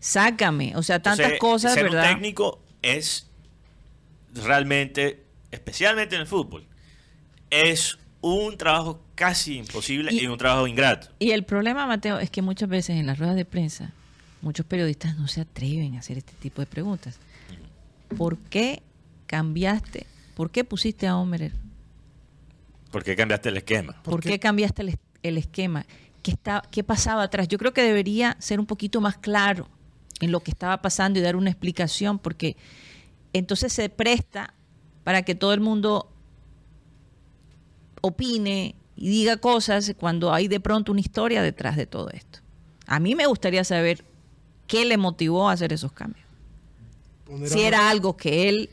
[0.00, 0.76] Sácame.
[0.76, 2.04] O sea, tantas entonces, cosas, ser ¿verdad?
[2.10, 3.26] un técnico es
[4.44, 6.66] realmente, especialmente en el fútbol,
[7.50, 11.08] es un trabajo casi imposible y, Y- un trabajo ingrato.
[11.18, 13.92] Y el problema, Mateo, es que muchas veces en las ruedas de prensa,
[14.42, 17.18] muchos periodistas no se atreven a hacer este tipo de preguntas.
[18.16, 18.82] ¿Por qué
[19.26, 20.06] cambiaste?
[20.34, 21.52] ¿Por qué pusiste a Homer?
[22.90, 24.00] ¿Por qué cambiaste el esquema?
[24.02, 24.30] ¿Por, qué?
[24.30, 24.82] qué cambiaste
[25.22, 25.84] el esquema?
[26.22, 27.48] ¿Qué, está, ¿Qué pasaba atrás?
[27.48, 29.68] Yo creo que debería ser un poquito más claro
[30.20, 32.56] en lo que estaba pasando y dar una explicación, porque
[33.38, 34.54] entonces se presta
[35.04, 36.10] para que todo el mundo
[38.00, 42.40] opine y diga cosas cuando hay de pronto una historia detrás de todo esto.
[42.86, 44.04] A mí me gustaría saber
[44.66, 46.24] qué le motivó a hacer esos cambios.
[47.46, 48.70] Si era algo que él,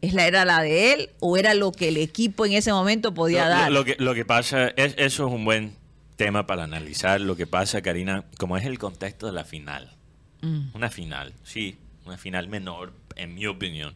[0.00, 3.14] es la, era la de él o era lo que el equipo en ese momento
[3.14, 3.70] podía Lo, dar.
[3.72, 5.76] lo- lo que, lo que pasa, es, eso es un buen
[6.16, 7.20] tema para analizar.
[7.20, 9.92] Lo que pasa, Karina, como es el contexto de la final.
[10.42, 10.74] Mm.
[10.74, 13.94] Una final, sí, una final menor, en mi opinión.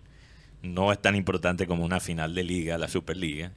[0.62, 3.52] No es tan importante como una final de liga, la Superliga.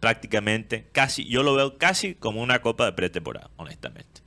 [0.00, 4.22] Prácticamente, casi, yo lo veo casi como una copa de pretemporada, honestamente.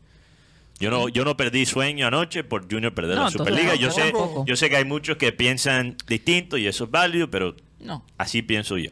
[0.80, 3.76] Yo no, yo no perdí sueño anoche por Junior perder No, la Superliga.
[3.76, 4.12] Yo sé,
[4.46, 8.04] yo sé que hay muchos que piensan distinto y eso es válido, pero No.
[8.18, 8.90] Así pienso yo.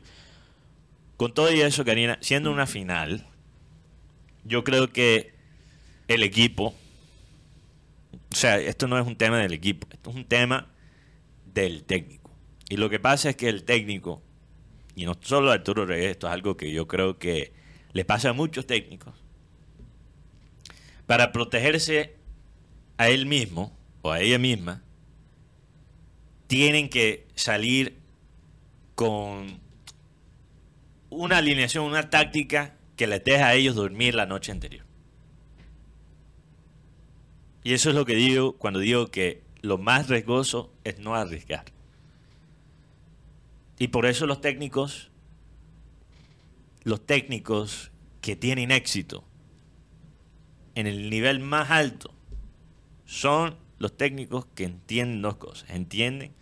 [1.17, 3.25] Con todo y eso, Karina, siendo una final,
[4.45, 5.33] yo creo que
[6.07, 6.75] el equipo,
[8.31, 10.67] o sea, esto no es un tema del equipo, esto es un tema
[11.45, 12.18] del técnico.
[12.69, 14.21] Y lo que pasa es que el técnico,
[14.95, 17.51] y no solo Arturo Reyes, esto es algo que yo creo que
[17.93, 19.15] le pasa a muchos técnicos,
[21.07, 22.15] para protegerse
[22.97, 24.83] a él mismo o a ella misma,
[26.45, 27.97] tienen que salir
[28.93, 29.59] con
[31.09, 34.85] una alineación, una táctica que les deja a ellos dormir la noche anterior.
[37.63, 41.65] Y eso es lo que digo cuando digo que lo más riesgoso es no arriesgar.
[43.79, 45.09] Y por eso los técnicos,
[46.83, 49.23] los técnicos que tienen éxito
[50.75, 52.13] en el nivel más alto,
[53.05, 55.69] son los técnicos que entienden dos cosas.
[55.71, 56.33] Entienden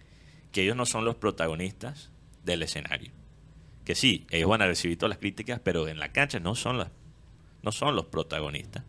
[0.52, 2.12] que ellos no son los protagonistas
[2.44, 3.12] del escenario.
[3.86, 6.80] Que sí, ellos van a recibir todas las críticas, pero en la cancha no son,
[6.80, 6.90] las,
[7.62, 8.84] no son los protagonistas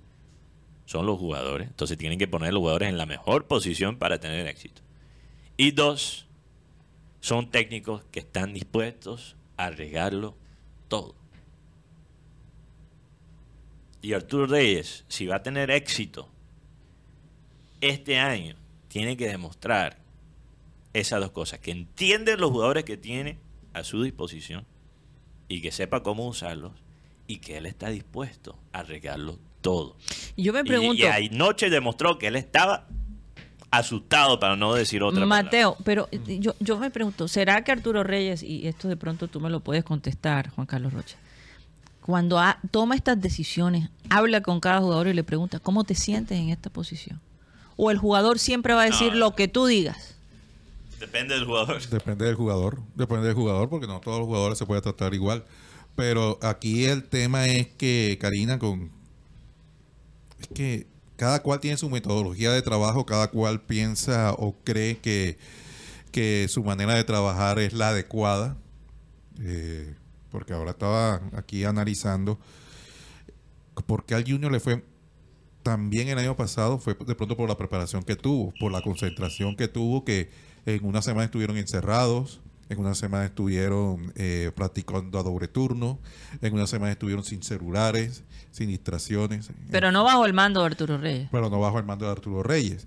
[0.89, 1.69] son los jugadores.
[1.69, 4.81] Entonces tienen que poner a los jugadores en la mejor posición para tener éxito.
[5.59, 6.28] Y dos,
[7.21, 10.37] son técnicos que están dispuestos a arriesgarlo
[10.89, 11.15] todo.
[14.01, 16.29] Y Arturo Reyes, si va a tener éxito
[17.81, 18.57] este año,
[18.89, 19.99] tiene que demostrar
[20.93, 23.39] esas dos cosas, que entiende los jugadores que tiene
[23.73, 24.65] a su disposición
[25.49, 26.73] y que sepa cómo usarlos
[27.27, 29.97] y que él está dispuesto a arriesgarlo todo.
[30.37, 30.95] Yo me pregunto.
[30.95, 32.89] Y, y anoche demostró que él estaba
[33.71, 38.43] asustado, para no decir otra Mateo, pero yo, yo me pregunto, ¿será que Arturo Reyes,
[38.43, 41.17] y esto de pronto tú me lo puedes contestar, Juan Carlos Rocha,
[42.01, 46.49] cuando toma estas decisiones, habla con cada jugador y le pregunta, ¿cómo te sientes en
[46.49, 47.21] esta posición?
[47.77, 50.17] ¿O el jugador siempre va a decir lo que tú digas?
[50.99, 51.87] Depende del jugador.
[51.91, 55.45] Depende del jugador, depende del jugador, porque no todos los jugadores se pueden tratar igual.
[55.95, 58.91] Pero aquí el tema es que Karina con,
[60.41, 60.87] es que
[61.19, 65.37] cada cual tiene su metodología de trabajo, cada cual piensa o cree que,
[66.13, 68.57] que su manera de trabajar es la adecuada.
[69.41, 69.97] Eh,
[70.31, 72.39] porque ahora estaba aquí analizando
[73.87, 74.85] por qué al Junior le fue
[75.65, 79.57] también el año pasado, fue de pronto por la preparación que tuvo, por la concentración
[79.57, 80.31] que tuvo, que
[80.67, 85.99] en una semana estuvieron encerrados, en una semana estuvieron eh, practicando a doble turno,
[86.43, 89.51] en una semana estuvieron sin celulares, sin distracciones.
[89.71, 91.29] Pero no bajo el mando de Arturo Reyes.
[91.33, 92.87] Pero no bajo el mando de Arturo Reyes.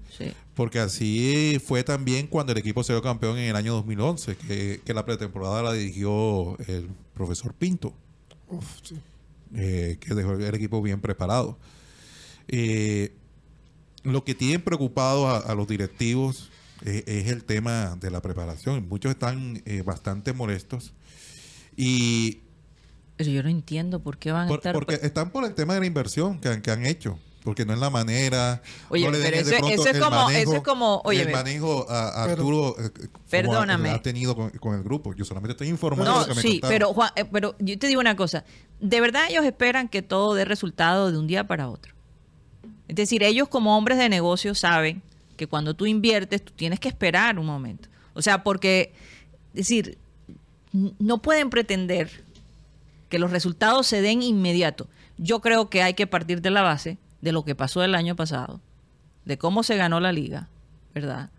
[0.53, 4.81] Porque así fue también cuando el equipo se dio campeón en el año 2011, que,
[4.85, 7.93] que la pretemporada la dirigió el profesor Pinto,
[9.55, 11.57] eh, que dejó el equipo bien preparado.
[12.47, 13.13] Eh,
[14.03, 16.51] lo que tienen preocupado a los directivos
[16.85, 18.87] eh, es el tema de la preparación.
[18.87, 20.93] Muchos están eh, bastante molestos
[21.75, 22.39] y...
[23.17, 24.73] Pero yo no entiendo por qué van a estar...
[24.73, 27.73] Porque están por el tema de la inversión que han, que han hecho porque no
[27.73, 28.61] es la manera.
[28.89, 32.91] Oye, pero eso, es como, eso es como, oye, el manejo a, Arturo eh,
[33.29, 33.89] perdóname.
[33.89, 35.13] Ha, tenido con, el grupo.
[35.15, 36.11] Yo solamente estoy informando.
[36.11, 38.43] No, lo que sí, pero Juan, pero yo te digo una cosa.
[38.79, 41.93] De verdad ellos esperan que todo dé resultado de un día para otro.
[42.87, 45.01] Es decir, ellos como hombres de negocio saben
[45.41, 47.89] que cuando tú inviertes, tú tienes que esperar un momento.
[48.13, 48.93] O sea, porque,
[49.53, 49.97] decir,
[50.71, 52.11] no pueden pretender
[53.09, 54.87] que los resultados se den inmediato.
[55.17, 58.15] Yo creo que hay que partir de la base de lo que pasó el año
[58.15, 58.61] pasado,
[59.25, 60.47] de cómo se ganó la liga,
[60.93, 61.31] ¿verdad?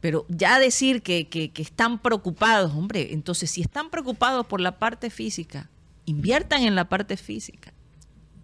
[0.00, 4.80] Pero ya decir que, que, que, están preocupados, hombre, entonces si están preocupados por la
[4.80, 5.70] parte física,
[6.04, 7.72] inviertan en la parte física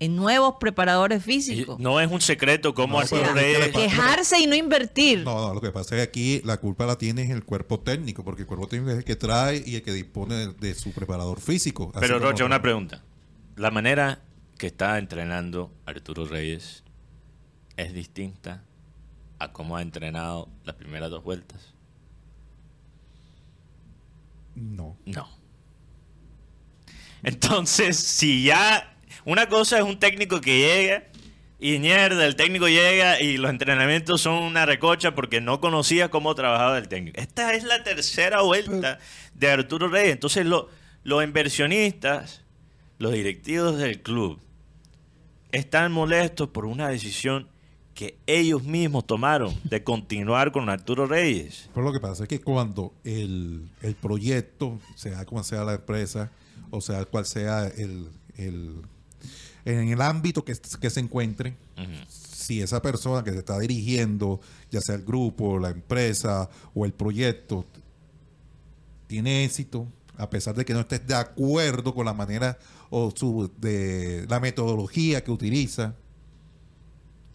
[0.00, 1.78] en nuevos preparadores físicos.
[1.78, 3.22] No es un secreto cómo hacer
[3.72, 5.24] Quejarse y no invertir.
[5.24, 8.24] No, no, lo que pasa es que aquí la culpa la tiene el cuerpo técnico,
[8.24, 11.40] porque el cuerpo técnico es el que trae y el que dispone de, su preparador
[11.40, 11.92] físico.
[11.98, 13.02] Pero Rocha, una pregunta.
[13.56, 14.22] La manera
[14.56, 16.84] que está entrenando Arturo Reyes
[17.76, 18.64] es distinta
[19.38, 21.74] a cómo ha entrenado las primeras dos vueltas.
[24.54, 24.96] No.
[25.06, 25.28] No.
[27.22, 31.04] Entonces, si ya una cosa es un técnico que llega
[31.60, 36.34] y mierda, el técnico llega y los entrenamientos son una recocha porque no conocía cómo
[36.36, 37.20] trabajaba el técnico.
[37.20, 39.00] Esta es la tercera vuelta
[39.34, 40.12] de Arturo Reyes.
[40.12, 42.44] Entonces los inversionistas,
[42.98, 44.38] los directivos del club,
[45.50, 47.48] están molestos por una decisión
[47.92, 51.68] que ellos mismos tomaron de continuar con Arturo Reyes.
[51.74, 53.68] Pero lo que pasa es que cuando el,
[54.00, 56.30] proyecto, sea como sea la empresa,
[56.70, 58.08] o sea cual sea el
[59.64, 61.56] en el ámbito que, se encuentre,
[62.08, 64.40] si esa persona que se está dirigiendo,
[64.70, 67.64] ya sea el grupo, la empresa o el proyecto,
[69.06, 72.58] tiene éxito, a pesar de que no estés de acuerdo con la manera
[72.90, 75.94] o su, de la metodología que utiliza,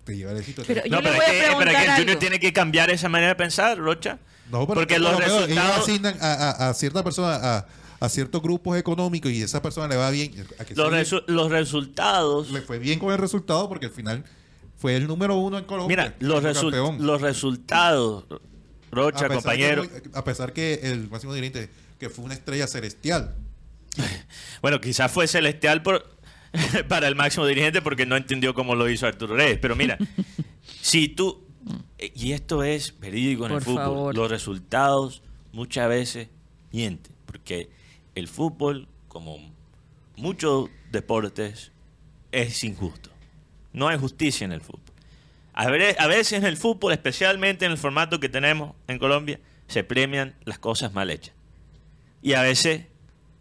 [0.03, 0.63] te lleva el éxito.
[0.65, 4.19] Pero, no, pero, es que, el Junior tiene que cambiar esa manera de pensar, Rocha.
[4.51, 5.77] No, porque los resultados...
[5.77, 7.65] asignan a, a, cierta persona a
[8.03, 10.33] a ciertos grupos económicos y a esa persona le va bien.
[10.59, 12.51] a que Los, los resultados.
[12.51, 14.25] le fue bien con el resultado porque al final
[14.77, 15.95] fue el número uno en Colombia.
[15.95, 16.97] Mira, los, campeón.
[17.05, 18.25] los resultados,
[18.91, 19.83] Rocha, a compañero.
[19.89, 23.35] que- a pesar que el máximo dirigente, que fue una estrella celestial.
[24.61, 26.05] Bueno, quizás fue celestial por,
[26.89, 29.59] para el máximo dirigente porque no entendió cómo lo hizo Arturo Reyes.
[29.61, 29.97] Pero mira,
[30.81, 31.41] si tú.
[32.15, 33.77] Y esto es verídico en el fútbol.
[33.77, 34.15] favor.
[34.15, 35.21] Los resultados
[35.53, 36.27] muchas veces
[36.71, 37.13] mienten.
[37.25, 37.69] Porque
[38.15, 39.37] el fútbol, como
[40.15, 41.71] muchos deportes,
[42.31, 43.09] es injusto.
[43.71, 44.81] No hay justicia en el fútbol.
[45.53, 50.35] A veces en el fútbol, especialmente en el formato que tenemos en Colombia, se premian
[50.45, 51.35] las cosas mal hechas.
[52.21, 52.85] Y a veces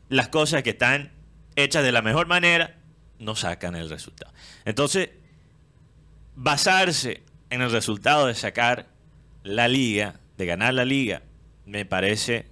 [0.08, 1.11] las cosas que están
[1.56, 2.76] hechas de la mejor manera
[3.18, 4.32] no sacan el resultado.
[4.64, 5.11] Entonces,
[6.37, 8.88] basarse en el resultado de sacar
[9.42, 11.22] la liga, de ganar la liga,
[11.64, 12.46] me parece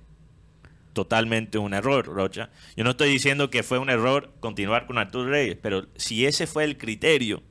[0.93, 2.51] totalmente un error, Rocha.
[2.77, 6.47] Yo no estoy diciendo que fue un error continuar con Arturo Reyes, pero si ese
[6.47, 7.43] fue el criterio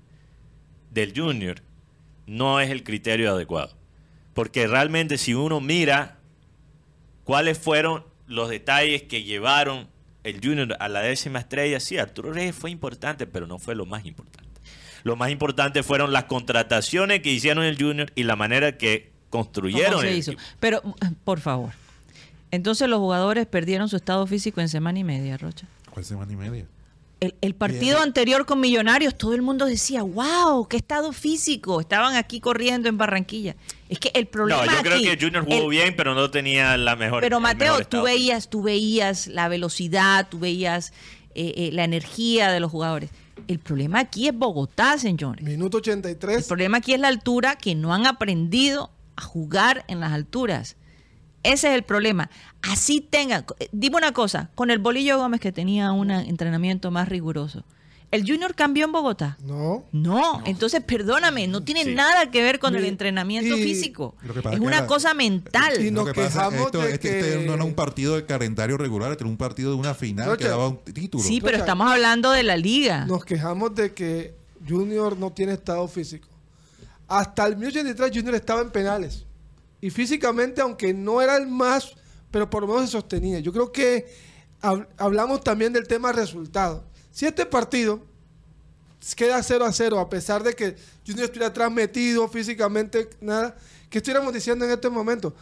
[0.92, 1.62] del Junior,
[2.26, 3.76] no es el criterio adecuado.
[4.34, 6.20] Porque realmente si uno mira
[7.24, 9.88] cuáles fueron los detalles que llevaron
[10.24, 13.86] el Junior a la décima estrella, sí, Arturo Reyes fue importante, pero no fue lo
[13.86, 14.50] más importante.
[15.04, 19.92] Lo más importante fueron las contrataciones que hicieron el Junior y la manera que construyeron
[19.92, 20.34] ¿Cómo se el hizo?
[20.60, 20.82] Pero,
[21.24, 21.72] por favor.
[22.52, 25.68] Entonces los jugadores perdieron su estado físico en semana y media, Rocha.
[25.92, 26.66] ¿Cuál semana y media?
[27.20, 28.04] El, el partido Bien.
[28.04, 31.82] anterior con Millonarios, todo el mundo decía, wow, qué estado físico.
[31.82, 33.58] Estaban aquí corriendo en Barranquilla.
[33.90, 36.32] Es que el problema No, yo creo aquí- que Junior jugó el- bien, pero no
[36.32, 37.22] tenía la mejor.
[37.22, 40.94] Pero el Mateo, mejor tú veías, tú veías la velocidad, tú veías
[41.36, 43.10] eh, eh, la energía de los jugadores.
[43.48, 45.44] El problema aquí es Bogotá, señores.
[45.46, 46.48] Minuto El 83.
[46.48, 50.78] problema aquí es la altura, que no han aprendido a jugar en las alturas.
[51.44, 52.30] Ese es el problema.
[52.62, 53.46] Así tengan.
[53.72, 57.64] Dime una cosa, con el Bolillo Gómez que tenía un entrenamiento más riguroso,
[58.12, 59.38] ¿el Junior cambió en Bogotá?
[59.44, 59.86] No.
[59.94, 61.96] No, entonces perdóname, no tiene Sí.
[61.96, 64.16] nada que ver con el Mi- entrenamiento y- físico.
[64.24, 65.80] Lo que Es que una cosa mental.
[65.80, 68.16] Y Lo nos que pasa, quejamos esto, de este- este que- no era un partido
[68.16, 70.44] de calendario regular, este era un partido de una final Rocha.
[70.44, 71.24] que daba un título.
[71.24, 73.06] Sí, pero Rocha, estamos hablando de la liga.
[73.06, 74.34] Nos quejamos de que
[74.68, 76.28] Junior no tiene estado físico.
[77.08, 79.26] Hasta el 1983 Junior estaba en penales.
[79.82, 81.94] Y físicamente, aunque no era el más,
[82.32, 83.40] pero por lo menos se sostenía.
[83.40, 84.08] Yo creo que
[84.62, 86.84] hab- hablamos también del tema resultado.
[87.12, 88.02] Si este partido
[89.16, 93.56] queda 0 a 0, a pesar de que Junior estuviera atrás metido físicamente, nada,
[93.90, 95.34] ¿qué estuviéramos diciendo en este momento?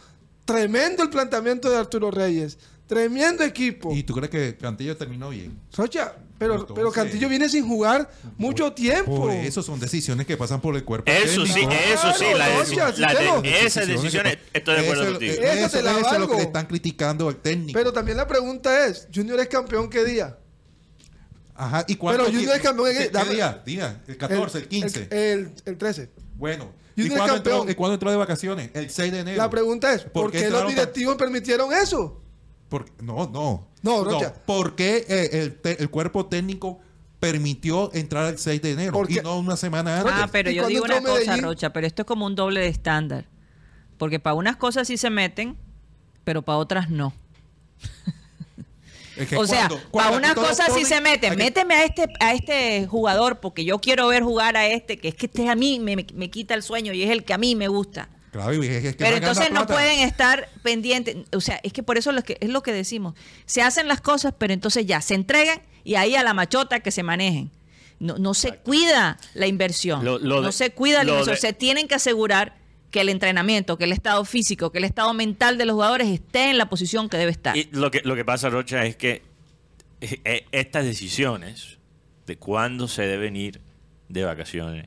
[0.44, 2.58] Tremendo el planteamiento de Arturo Reyes.
[2.86, 3.92] Tremendo equipo.
[3.94, 5.58] ¿Y tú crees que Cantillo terminó bien?
[5.68, 9.16] Socha, pero, Entonces- pero Cantillo viene sin jugar mucho tiempo.
[9.22, 11.10] Por eso son decisiones que pasan por el cuerpo.
[11.10, 11.72] Eso sí, técnico.
[11.92, 15.10] eso sí, la Claro, deci- Rocha, sí la de- esas decisiones, estoy de acuerdo eso,
[15.12, 15.32] contigo.
[15.32, 17.78] Eso, Esa te la eso es lo que le están criticando al técnico.
[17.78, 20.38] Pero también la pregunta es, ¿Junior es campeón qué día?
[21.54, 23.62] Ajá, ¿y cuánto Pero Junior es campeón en- ¿Qué, qué día?
[23.66, 25.08] Día, el 14, el, 15.
[25.10, 26.10] El, el- el 13.
[26.36, 26.72] bueno.
[26.94, 27.70] ¿Y Junior es cuándo entró, campeón.
[27.70, 28.70] ¿y cuándo entró de vacaciones?
[28.74, 29.38] El 6 de enero.
[29.38, 32.22] La pregunta es, ¿por, ¿Por qué los entraron tan- directivos permitieron eso?
[32.68, 33.66] Por- no, no.
[33.82, 34.34] No, Rocha.
[34.44, 36.80] ¿Por qué eh, el, el cuerpo técnico
[37.20, 40.12] permitió entrar el 6 de enero Porque- y no una semana antes?
[40.16, 41.44] Ah, pero ¿Y yo digo una cosa, Medellín?
[41.44, 43.24] Rocha, pero esto es como un doble de estándar.
[43.96, 45.56] Porque para unas cosas sí se meten,
[46.24, 47.12] pero para otras no.
[49.16, 51.32] Es que o sea, cuando- para unas cosas sí se meten.
[51.32, 55.08] aquí- Méteme a este, a este jugador porque yo quiero ver jugar a este, que
[55.08, 57.38] es que este a mí me, me quita el sueño y es el que a
[57.38, 58.08] mí me gusta.
[58.32, 61.16] Claro, y es que Pero entonces no pueden estar pendientes.
[61.32, 63.14] O sea, es que por eso es lo que, es lo que decimos.
[63.46, 66.90] Se hacen las cosas, pero entonces ya se entregan y ahí a la machota que
[66.90, 67.50] se manejen.
[68.00, 70.04] No, no se cuida la inversión.
[70.04, 71.34] Lo- lo no de- se cuida la inversión.
[71.34, 72.56] de- se tienen que asegurar
[72.90, 76.50] que el entrenamiento, que el estado físico, que el estado mental de los jugadores esté
[76.50, 77.56] en la posición que debe estar.
[77.56, 79.22] Y lo que, lo que pasa, Rocha, es que
[80.00, 81.78] eh, eh, estas decisiones
[82.26, 83.60] de cuándo se deben ir
[84.08, 84.86] de vacaciones,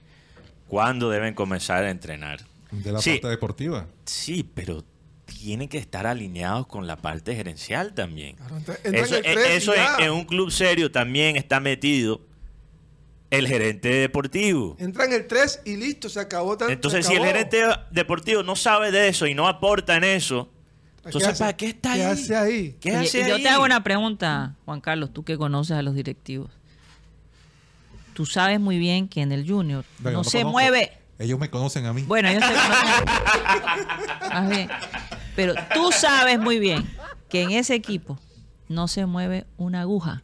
[0.67, 2.39] cuándo deben comenzar a entrenar.
[2.71, 3.11] De la Sí.
[3.11, 3.87] parte deportiva.
[4.05, 4.83] Sí, pero
[5.25, 8.35] tienen que estar alineados con la parte gerencial también.
[8.35, 12.21] Claro, entra- entra Eso, en y eso en, en un club serio también está metido
[13.29, 14.75] el gerente deportivo.
[14.79, 16.57] Entra en el 3 y listo, se acabó.
[16.57, 20.03] tan- Entonces, se si el gerente deportivo no sabe de eso y no aporta en
[20.03, 20.49] eso,
[21.01, 21.39] ¿Qué entonces, hace?
[21.43, 22.11] ¿para qué está ¿Qué ahí?
[22.11, 22.75] hace ahí?
[22.79, 23.43] ¿Qué Oye, hace y yo ahí?
[23.43, 26.51] te hago una pregunta, Juan Carlos, tú que conoces a los directivos.
[28.13, 30.51] Tú sabes muy bien que en el Junior Venga, no se conozco.
[30.51, 30.91] mueve.
[31.21, 32.01] Ellos me conocen a mí.
[32.03, 34.29] Bueno, ellos te conocen.
[34.33, 34.69] Más bien.
[35.35, 36.89] Pero tú sabes muy bien
[37.29, 38.19] que en ese equipo
[38.67, 40.23] no se mueve una aguja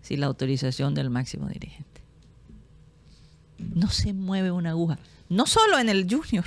[0.00, 2.02] sin la autorización del máximo dirigente.
[3.58, 4.98] No se mueve una aguja.
[5.28, 6.44] No solo en el Junior,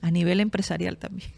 [0.00, 1.30] a nivel empresarial también.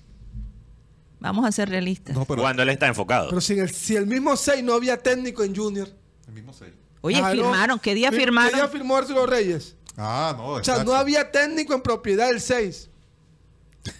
[1.21, 2.15] Vamos a ser realistas.
[2.15, 3.31] No, pero Cuando él está enfocado.
[3.31, 5.89] Pero si el, si el mismo 6 no había técnico en Junior.
[6.29, 6.73] el mismo seis.
[7.01, 7.79] Oye, Ah, firmaron.
[7.79, 8.51] ¿Qué día Fir- firmaron?
[8.51, 9.77] ¿Qué día firmó Arturo Reyes?
[9.97, 10.47] Ah, no.
[10.47, 10.93] O sea, exacto.
[10.93, 12.91] no había técnico en propiedad del 6.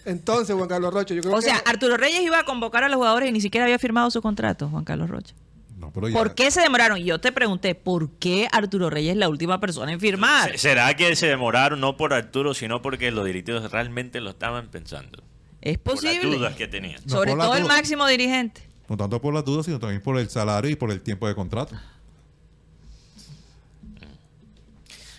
[0.05, 1.69] Entonces, Juan Carlos Rocha, yo creo O sea, que...
[1.69, 4.67] Arturo Reyes iba a convocar a los jugadores y ni siquiera había firmado su contrato,
[4.69, 5.35] Juan Carlos Rocha.
[5.77, 6.97] No, pero ya- ¿Por qué se demoraron?
[6.97, 10.51] Y yo te pregunté, ¿por qué Arturo Reyes es la última persona en firmar?
[10.53, 14.69] Se- ¿Será que se demoraron no por Arturo, sino porque los directivos realmente lo estaban
[14.69, 15.23] pensando?
[15.61, 16.37] Es Por las posible.
[16.37, 17.01] dudas que tenían.
[17.05, 18.61] No, Sobre todo el máximo dirigente.
[18.87, 21.35] No tanto por las dudas, sino también por el salario y por el tiempo de
[21.35, 21.75] contrato.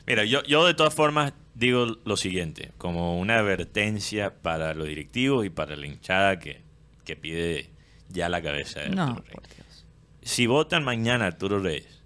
[0.06, 5.44] Mira, yo, yo de todas formas digo lo siguiente, como una advertencia para los directivos
[5.46, 6.62] y para la hinchada que,
[7.04, 7.70] que pide
[8.08, 9.56] ya la cabeza de No, Arturo por Reyes.
[9.56, 9.86] Dios.
[10.22, 12.02] Si votan mañana a Arturo Reyes,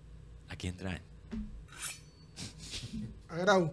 [0.49, 1.03] ¿a quién traen?
[3.29, 3.73] A Grau.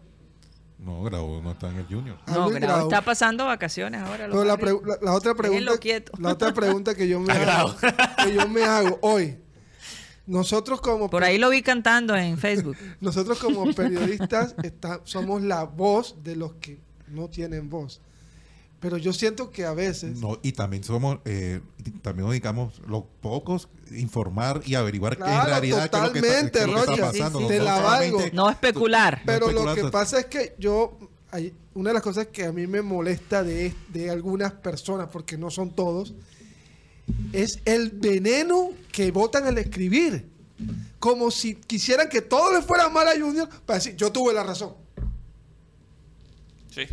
[0.79, 2.17] No, Grau no está en el Junior.
[2.27, 2.81] No, Grau Grau.
[2.83, 4.27] está pasando vacaciones ahora.
[4.29, 5.71] Pero la, la- la otra pregunta,
[6.19, 7.75] la otra pregunta que yo me hago,
[8.23, 9.37] que yo me hago hoy,
[10.27, 12.77] nosotros como Por ahí lo vi cantando en Facebook.
[13.01, 18.01] nosotros como periodistas está- somos la voz de los que no tienen voz.
[18.79, 21.61] Pero yo siento que a veces, No, y también somos, eh,
[22.03, 26.11] también nos dedicamos los pocos informar y averiguar qué Claro, en realidad qué es lo
[26.13, 27.05] que está, totalmente, qué es lo que está Roger.
[27.23, 27.39] pasando.
[27.39, 28.29] Sí, sí, No te la solamente- valgo.
[28.35, 29.21] No especular.
[29.25, 30.95] pero lo que pasa es que yo,
[31.31, 35.37] hay, una de las cosas que a mí me molesta de, de algunas personas, porque
[35.39, 36.13] no son todos,
[37.33, 40.25] es el veneno que botan al escribir.
[40.99, 44.43] Como si quisieran que todo le fuera mal a Junior para decir, yo tuve la
[44.43, 44.73] razón.
[46.73, 46.83] Sí.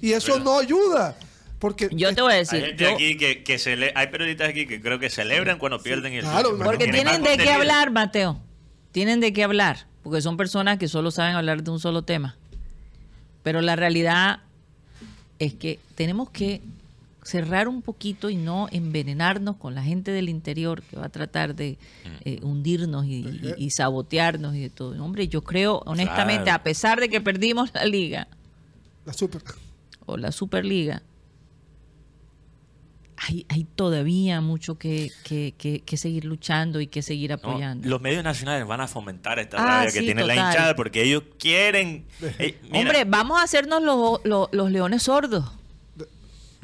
[0.00, 1.16] Y eso no ayuda.
[1.58, 2.60] Porque Yo te voy a Hay decir.
[2.64, 6.12] gente yo- aquí que, que cele- hay periodistas aquí que creo que celebran cuando pierden
[6.12, 8.40] el claro, Porque Tiene tienen de qué hablar, Mateo.
[8.92, 9.86] Tienen de qué hablar.
[10.02, 12.36] Porque son personas que solo saben hablar de un solo tema.
[13.42, 14.40] Pero la realidad
[15.38, 16.60] es que tenemos que
[17.26, 21.54] cerrar un poquito y no envenenarnos con la gente del interior que va a tratar
[21.56, 21.76] de
[22.24, 25.02] eh, hundirnos y, y- y sabotearnos y de todo.
[25.04, 26.60] Hombre, yo creo, honestamente, Claro.
[26.60, 28.28] a pesar de que perdimos la liga
[29.04, 29.42] la super.
[30.06, 31.02] o la Superliga,
[33.18, 37.88] hay, hay todavía mucho que, que- que- que seguir luchando y que seguir No, apoyando.
[37.88, 41.22] los medios nacionales van a fomentar esta Ah, rabia que tiene la hinchada porque ellos
[41.38, 42.04] quieren.
[42.38, 45.50] eh, Hombre, vamos a hacernos los, los- los leones sordos.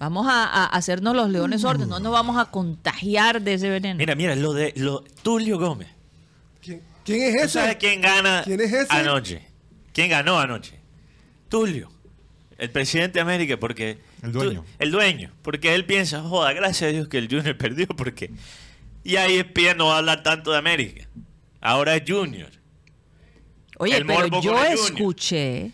[0.03, 1.87] Vamos a, a hacernos los leones sordos.
[1.87, 3.99] No nos vamos a contagiar de ese veneno.
[3.99, 5.87] mira, mira, lo de lo, Tulio Gómez.
[6.61, 7.49] ¿Quién, quién es ¿Tú ese?
[7.51, 8.93] sabes quién gana ¿Quién es ese?
[8.93, 9.47] anoche?
[9.93, 10.81] ¿Quién ganó anoche?
[11.49, 11.89] Tulio,
[12.59, 14.01] el presidente de América, porque...
[14.25, 14.65] El dueño.
[14.81, 18.33] el dueño, porque él piensa, joda, gracias a Dios que el Junior perdió, porque...
[19.05, 21.07] Y ahí ESPN no va a hablar tanto de América.
[21.61, 22.51] Ahora es Junior.
[23.79, 25.71] Oye, el pero yo escuché.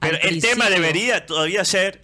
[0.00, 2.02] Pero el tema debería todavía ser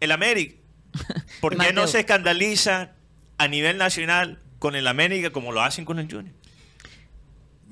[0.00, 0.55] el América.
[1.40, 2.92] ¿Por qué no se escandaliza
[3.38, 6.34] a nivel nacional con el América como lo hacen con el Junior?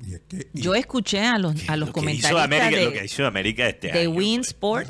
[0.05, 2.11] Y es que- y- Yo escuché a los, a los Lo que lo que
[2.99, 4.09] de, hizo América este de año.
[4.11, 4.89] Win pues.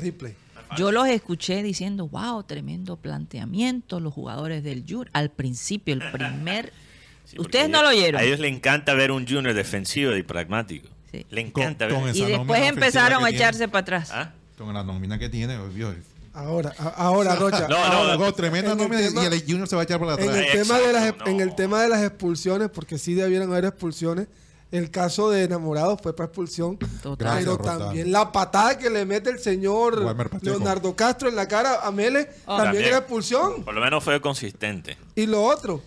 [0.76, 5.08] Yo los escuché diciendo, wow, tremendo planteamiento, los jugadores del Junior.
[5.12, 6.72] Al principio, el primer...
[7.26, 8.20] Sí, Ustedes no lo oyeron.
[8.20, 10.88] A ellos les encanta ver un Junior defensivo y pragmático.
[11.10, 11.26] Sí.
[11.28, 12.16] Le encanta con ver.
[12.16, 13.36] Y después empezaron que a tiene.
[13.42, 14.10] echarse para atrás.
[14.12, 14.32] ¿Ah?
[14.56, 15.92] Con la nómina que tiene, obvio.
[16.36, 17.66] Ahora, ahora, Rocha.
[17.66, 19.84] No, No, no, no, tremenda en el nómina tema- y el Junior se va a
[19.84, 20.28] echar En atrás.
[20.36, 24.28] el, tema de las, en el tema de las expulsiones, porque sí debieron haber expulsiones,
[24.70, 26.76] el caso de enamorados fue para expulsión.
[27.02, 27.16] Total.
[27.16, 27.78] Gracias, pero Roldán.
[27.78, 30.14] también la patada que le mete el señor.
[30.42, 32.58] Leonardo Castro en la cara a Mele Ah.
[32.58, 32.84] también, También.
[32.84, 33.62] era expulsión.
[33.64, 34.98] Por lo menos fue consistente.
[35.14, 35.82] Y lo otro,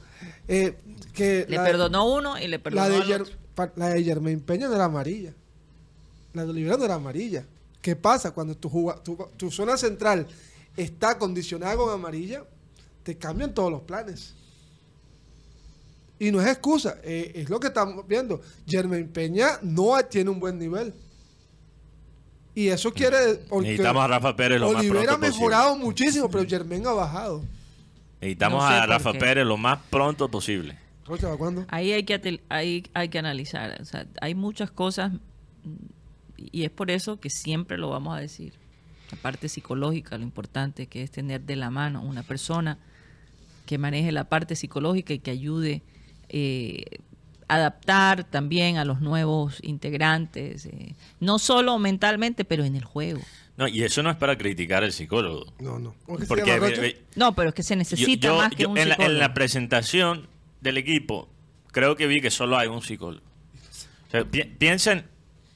[0.48, 0.78] eh,
[1.14, 3.36] que Le la, perdonó uno y le perdonó la de, al otro.
[3.76, 5.34] la de Germain Peña no era amarilla.
[6.34, 7.44] La de Olivera no era amarilla.
[7.82, 8.32] ¿Qué pasa?
[8.32, 10.28] Cuando tu, juga- tu, tu zona central
[10.76, 12.44] está condicionada con amarilla,
[13.04, 14.36] te cambian todos los planes.
[16.20, 18.42] Y no es excusa, eh, es lo que estamos viendo.
[18.68, 20.94] Germain Peña no tiene un buen nivel.
[22.54, 23.36] Y eso quiere...
[23.48, 26.92] porque Necesitamos a Rafa Pérez lo más Olivera ha pronto mejorado muchísimo, pero Germain ha
[26.92, 27.42] bajado.
[28.20, 29.20] Necesitamos No sé a Rafa qué.
[29.20, 30.78] Pérez lo más pronto posible.
[31.06, 31.66] Rocha, ¿para cuándo?
[31.70, 33.82] Ahí hay que, ahí hay que analizar.
[33.82, 35.18] O sea, hay muchas cosas mm,
[36.52, 38.54] y es por eso que siempre lo vamos a decir.
[39.12, 42.78] La parte psicológica, lo importante que es tener de la mano una persona
[43.66, 45.82] que maneje la parte psicológica y que ayude
[46.30, 46.84] eh,
[47.48, 53.22] a adaptar también a los nuevos integrantes, eh, no solo mentalmente, pero en el juego.
[53.58, 55.52] No, y eso no es para criticar al psicólogo.
[55.60, 55.96] No, no.
[56.80, 59.14] Ve- No, pero es que se necesita yo- más que yo un en, la, psicólogo.
[59.16, 60.28] en la presentación
[60.62, 61.28] del equipo,
[61.72, 63.26] creo que vi que solo hay un psicólogo.
[64.08, 65.06] O sea, pi- piensen,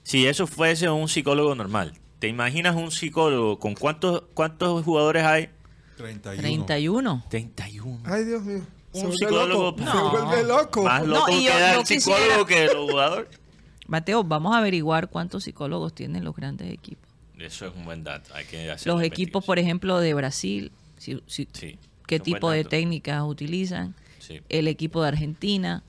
[0.03, 5.49] si eso fuese un psicólogo normal, ¿te imaginas un psicólogo con cuántos, cuántos jugadores hay?
[5.97, 6.41] 31.
[6.65, 7.23] 31.
[7.29, 7.99] 31.
[8.05, 8.61] Ay, Dios mío.
[8.91, 9.63] Se un vuelve psicólogo.
[9.71, 9.81] loco.
[9.81, 9.91] No.
[9.91, 10.83] Se vuelve loco.
[10.83, 13.29] Más No, loco y yo- queda yo el psicólogo quisiera- que el jugador.
[13.87, 17.09] Mateo, vamos a averiguar cuántos psicólogos tienen los grandes equipos.
[17.37, 18.33] Eso es un buen dato.
[18.33, 21.79] Hay que hacer Los equipos, por ejemplo, de Brasil, si- si- investigación.
[21.81, 23.95] Sí, qué tipo de técnicas utilizan.
[24.19, 24.39] Sí.
[24.49, 25.83] El equipo de Argentina,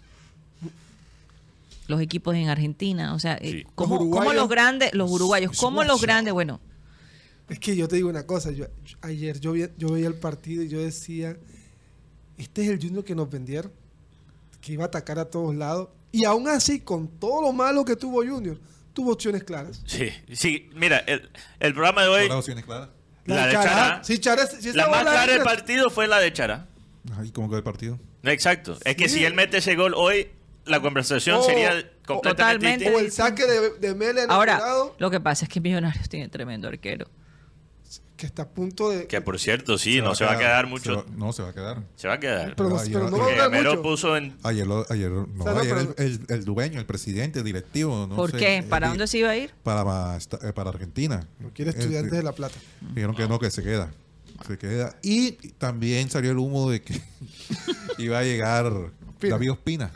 [1.86, 3.64] los equipos en Argentina, o sea, eh, Sí.
[3.74, 4.34] ¿cómo, Los cómo uruguayos.
[4.36, 6.60] los grandes, los uruguayos, cómo los grandes, bueno,
[7.48, 10.14] Es que yo te digo una cosa, yo, yo- ayer yo, vi- yo veía el
[10.14, 11.36] partido y yo decía,
[12.38, 13.70] este es el Junior que nos vendieron,
[14.62, 15.88] que iba a atacar a todos lados.
[16.10, 18.58] Y aún así, con todo lo malo que tuvo Junior,
[18.94, 19.82] tuvo opciones claras.
[19.84, 20.70] Sí, sí.
[20.74, 21.28] Mira, el,
[21.60, 22.88] el programa de hoy, Las opciones claras.
[23.26, 26.66] la de Chará, Sí, Chará, sí, la más clara del partido fue la de Chará.
[27.18, 27.98] Ay, ¿cómo quedó el partido?
[28.22, 28.78] Exacto.
[28.86, 29.16] Es que Sí.
[29.18, 30.28] si él mete ese gol hoy,
[30.66, 32.94] la conversación Oh, sería oh, completamente.
[32.94, 35.60] O el saque de, de Mele en ahora, el lado, lo que pasa es que
[35.60, 37.06] Millonarios tiene tremendo arquero.
[38.16, 39.06] que está a punto de...
[39.08, 40.84] Que por cierto, sí, no se va a quedar mucho.
[40.84, 41.82] se va- no, se va a quedar.
[41.96, 42.54] Se va a quedar.
[42.56, 43.82] pero, no- Ayer- pero no va a Gamero mucho.
[43.82, 44.36] puso en.
[44.44, 47.44] Ayer, lo- ayer, no, sea, no, ayer pero- el, el- el dueño, el presidente, el
[47.44, 48.06] directivo.
[48.06, 48.56] No ¿Por sé, qué?
[48.58, 49.50] eh, ¿Para dónde se iba a ir?
[49.64, 51.26] Para, eh, para Argentina.
[51.40, 52.54] No quiere Eh, estudiantes eh, de La Plata.
[52.94, 53.90] Dijeron que no, que se queda.
[54.46, 54.94] Se queda.
[55.02, 57.00] Y también salió el humo de que
[57.98, 58.72] iba a llegar.
[59.20, 59.90] David Ospina.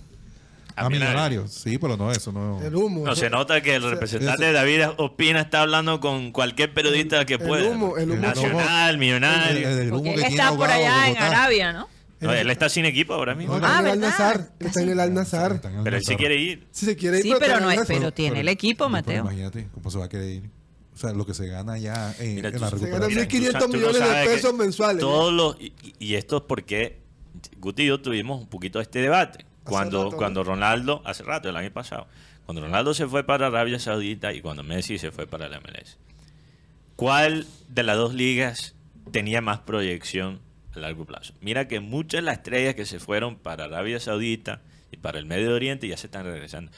[0.83, 1.53] A A, Millonarios.
[1.53, 2.61] Sí, pero no, eso no.
[2.63, 3.05] El humo.
[3.05, 6.73] No, eso- se nota que el se- representante de David Opina está hablando con cualquier
[6.75, 7.69] periodista que el pueda.
[7.71, 8.21] humo, el humo.
[8.21, 9.69] Nacional, El, millonario.
[9.69, 11.17] el humo que está por allá en.
[11.19, 11.89] Arabia, ¿no?
[12.21, 13.59] No, él está sin equipo ahora mismo.
[13.61, 14.21] No, Ah, está en el ¿verdad?
[14.21, 14.51] Al-Nazar.
[14.59, 16.67] Está en el en el Pero él sí quiere ir.
[16.73, 19.21] Si se quiere ir, Sí, pero no el es, pero tiene el equipo, pero Mateo.
[19.23, 20.51] imagínate, ¿cómo se va a querer ir?
[20.95, 22.91] O sea, lo que se gana ya en, Mira, en tú- la se Se recuperación.
[22.91, 25.01] ganan Mira, 1.500 tú sa- tú no millones de pesos mensuales.
[25.01, 26.99] Todos los, y, y esto es porque
[27.61, 29.45] Guti y yo tuvimos un poquito de este debate.
[29.69, 32.07] Cuando, rato, cuando Ronaldo, hace rato, el año pasado,
[32.47, 35.99] cuando Ronaldo se fue para Arabia Saudita y cuando Messi se fue para la MLS.
[36.97, 38.75] ¿Cuál de las dos ligas
[39.13, 40.41] tenía más proyección
[40.75, 41.35] a largo plazo?
[41.41, 44.61] Mira que muchas de las estrellas que se fueron para Arabia Saudita
[44.91, 46.73] y para el Medio Oriente ya se están regresando.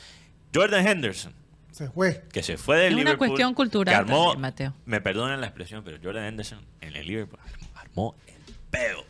[0.55, 1.33] Jordan Henderson,
[1.71, 2.25] Se fue.
[2.33, 3.29] que se fue del Es una Liverpool.
[3.29, 4.75] cuestión cultural que armó, también, Mateo.
[4.85, 7.39] Me perdonen la expresión, pero Jordan Henderson en el Liverpool
[7.77, 9.05] armó el peo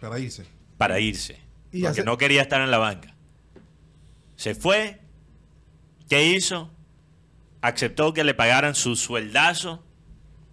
[0.00, 0.44] Para irse.
[0.76, 1.38] para irse.
[1.78, 3.14] Y porque hace- no quería estar en la banca.
[4.36, 5.00] Se fue.
[6.08, 6.70] ¿Qué hizo?
[7.60, 9.84] Aceptó que le pagaran su sueldazo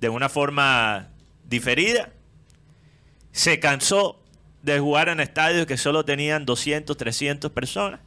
[0.02, 1.10] de una forma
[1.46, 2.12] diferida.
[3.32, 4.22] Se cansó
[4.64, 8.00] de jugar en estadios que solo tenían 200, 300 personas.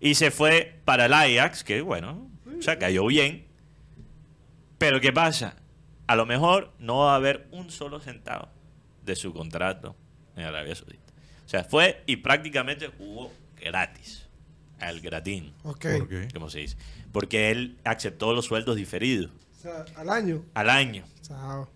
[0.00, 2.28] Y se fue para el Ajax, que bueno,
[2.58, 3.46] o sea, cayó bien.
[4.78, 5.56] Pero ¿qué pasa?
[6.06, 8.48] A lo mejor no va a haber un solo centavo
[9.04, 9.96] de su contrato
[10.36, 11.01] en Arabia Saudita.
[11.52, 13.30] O sea, fue y prácticamente jugó
[13.60, 14.24] gratis.
[14.80, 15.84] Al gratín, Ok.
[15.98, 16.28] ¿Por qué?
[16.32, 16.76] como se dice.
[17.12, 20.42] Porque él aceptó los sueldos diferidos O sea, al año.
[20.54, 21.04] al año.
[21.20, 21.68] Chao.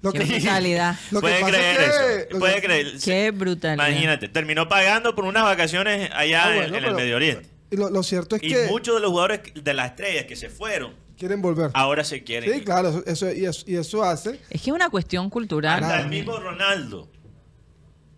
[0.00, 0.94] Lo Qué que, brutalidad.
[1.10, 2.26] lo que creer es que- eso.
[2.30, 2.86] lo Puede que- creer.
[3.04, 3.88] Qué brutalidad.
[3.88, 7.48] Imagínate, terminó pagando por unas vacaciones allá Ah, en- bueno, en, el pero- Medio Oriente.
[7.72, 10.36] Y lo, lo cierto es Y que muchos de los jugadores de las estrellas que
[10.36, 11.72] se fueron, quieren volver.
[11.74, 12.48] ahora se quieren.
[12.48, 12.64] Sí, ir.
[12.64, 14.38] claro, eso, eso- y, eso, y eso hace.
[14.50, 15.82] Es que es una cuestión cultural.
[15.82, 17.10] Hasta el mismo Ronaldo.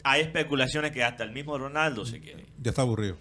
[0.05, 2.47] Hay especulaciones que hasta el mismo Ronaldo se quiere.
[2.63, 3.17] Ya está aburrido.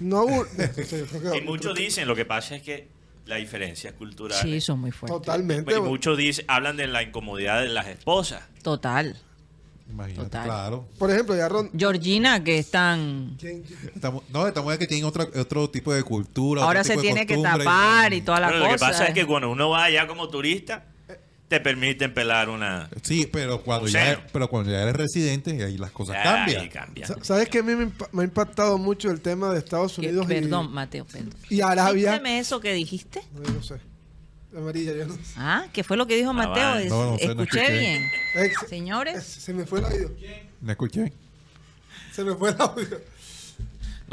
[0.00, 0.48] No abur-
[0.84, 2.88] Sí, yo creo que- Y muchos dicen, lo que pasa es que
[3.26, 4.38] la diferencia es cultural.
[4.42, 5.18] Sí, son muy fuertes.
[5.20, 5.74] Totalmente.
[5.76, 8.42] Y muchos dicen, hablan de la incomodidad de las esposas.
[8.62, 9.16] Total.
[9.88, 10.44] Imagínate, Total.
[10.46, 10.88] claro.
[10.98, 11.70] Por ejemplo, ya Ron.
[11.76, 13.36] Georgina, que están...
[13.38, 13.62] ¿quién-
[13.94, 16.62] Estamos, no, estamos que tienen otra, otro tipo de cultura.
[16.64, 18.70] Ahora otro se tipo de tiene que tapar y toda la Pero cosa.
[18.72, 20.84] lo que pasa es que cuando uno va allá como turista,
[21.54, 22.88] te permiten pelar una...
[23.02, 26.68] Sí, pero cuando, ya, pero cuando ya eres residente, ahí las cosas Ay, cambian.
[26.68, 27.06] cambia.
[27.06, 27.58] sa- ¿Sabes qué?
[27.58, 30.72] A mí me, me ha impactado mucho el tema de Estados Que- Unidos y- perdón,
[30.72, 31.34] Mateo, perdón.
[31.48, 32.12] y, Arabia.
[32.12, 33.22] Dígame eso que dijiste.
[33.34, 33.74] No, yo no sé.
[34.52, 35.20] La amarilla, yo no sé.
[35.36, 36.74] Ah, ¿qué fue lo que dijo Mateo?
[36.88, 37.78] No, no sé, no escuché escuché.
[37.78, 38.02] bien.
[38.68, 40.12] Señores, Se me fue el audio.
[40.60, 41.12] ¿Me escuché?
[42.12, 43.00] Se me fue el audio.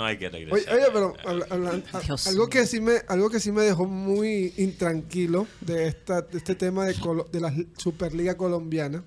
[0.02, 0.74] No hay que Oye, regresar.
[0.74, 3.86] oye, pero habla- habla- a- Dios algo que sí me algo que sí me dejó
[3.86, 9.04] muy intranquilo de esta de este tema de, Colo- de la Superliga colombiana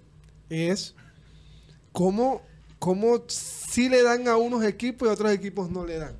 [0.48, 0.94] es
[1.90, 2.42] cómo
[2.78, 6.14] cómo sí le dan a unos equipos y a otros equipos no le dan.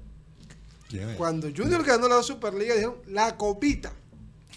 [1.16, 3.92] Cuando Junior ganó la Superliga dijeron la copita.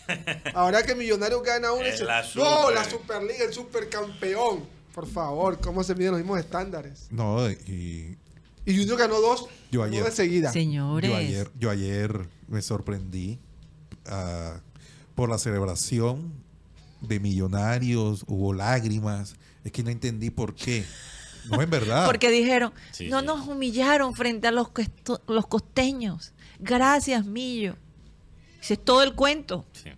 [0.56, 2.74] Ahora que Millonarios gana una, Es dicen, la no, super".
[2.76, 4.66] la Superliga, el supercampeón.
[4.96, 7.08] Por favor, ¿cómo se miden los mismos estándares?
[7.12, 8.18] No, y
[8.68, 10.04] Y Junior ganó dos, Yo ayer.
[10.04, 10.52] de seguida.
[10.52, 11.10] señores.
[11.10, 13.40] yo ayer, yo ayer me sorprendí
[14.08, 14.60] ah,
[15.16, 16.34] por la celebración
[17.02, 19.36] de millonarios, hubo lágrimas.
[19.64, 20.86] Es que no entendí por qué.
[21.50, 22.06] No es verdad.
[22.08, 23.26] Porque dijeron, Sí, no sí.
[23.26, 24.68] nos humillaron frente a los,
[25.28, 26.34] los costeños.
[26.60, 27.76] Gracias, Millo.
[28.62, 29.66] Ese es todo el cuento.
[29.72, 29.90] Sí.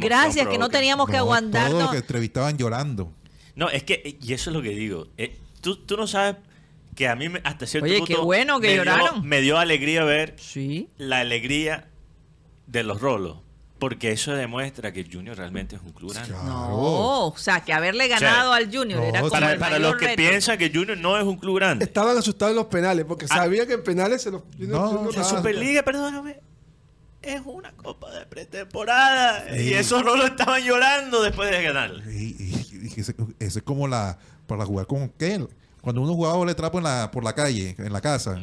[0.00, 1.90] Gracias, que no teníamos que No, Todos los aguantarnos.
[1.90, 3.12] que entrevistaban llorando.
[3.56, 5.08] No, es que, y eso es lo que digo.
[5.16, 6.36] eh, tú, tú no sabes
[6.94, 9.26] que a mí me- hasta cierto Oye, punto qué bueno que me dio- lloraron.
[9.26, 10.88] me dio alegría ver Sí.
[10.98, 11.88] la alegría
[12.66, 13.38] de los rolos.
[13.78, 16.28] Porque eso demuestra que el Junior realmente es un club grande.
[16.30, 16.46] Claro.
[16.46, 19.90] No, o sea, que haberle ganado al Junior no, era como Para, el para mayor
[19.92, 20.16] los que reto.
[20.18, 21.84] piensan que Junior no es un club grande.
[21.84, 23.34] Estaban asustados en los penales porque Ah.
[23.38, 24.42] sabían que en penales se los.
[24.58, 26.38] No, La Superliga, perdóname,
[27.22, 29.58] es una copa de pretemporada.
[29.60, 31.90] Y esos rolos estaban llorando después de ganar.
[32.08, 34.16] Y, y- y ese, ese es como la
[34.46, 35.40] para jugar con qué
[35.82, 38.40] cuando uno jugaba bola de trapo en la, por la calle, en la casa,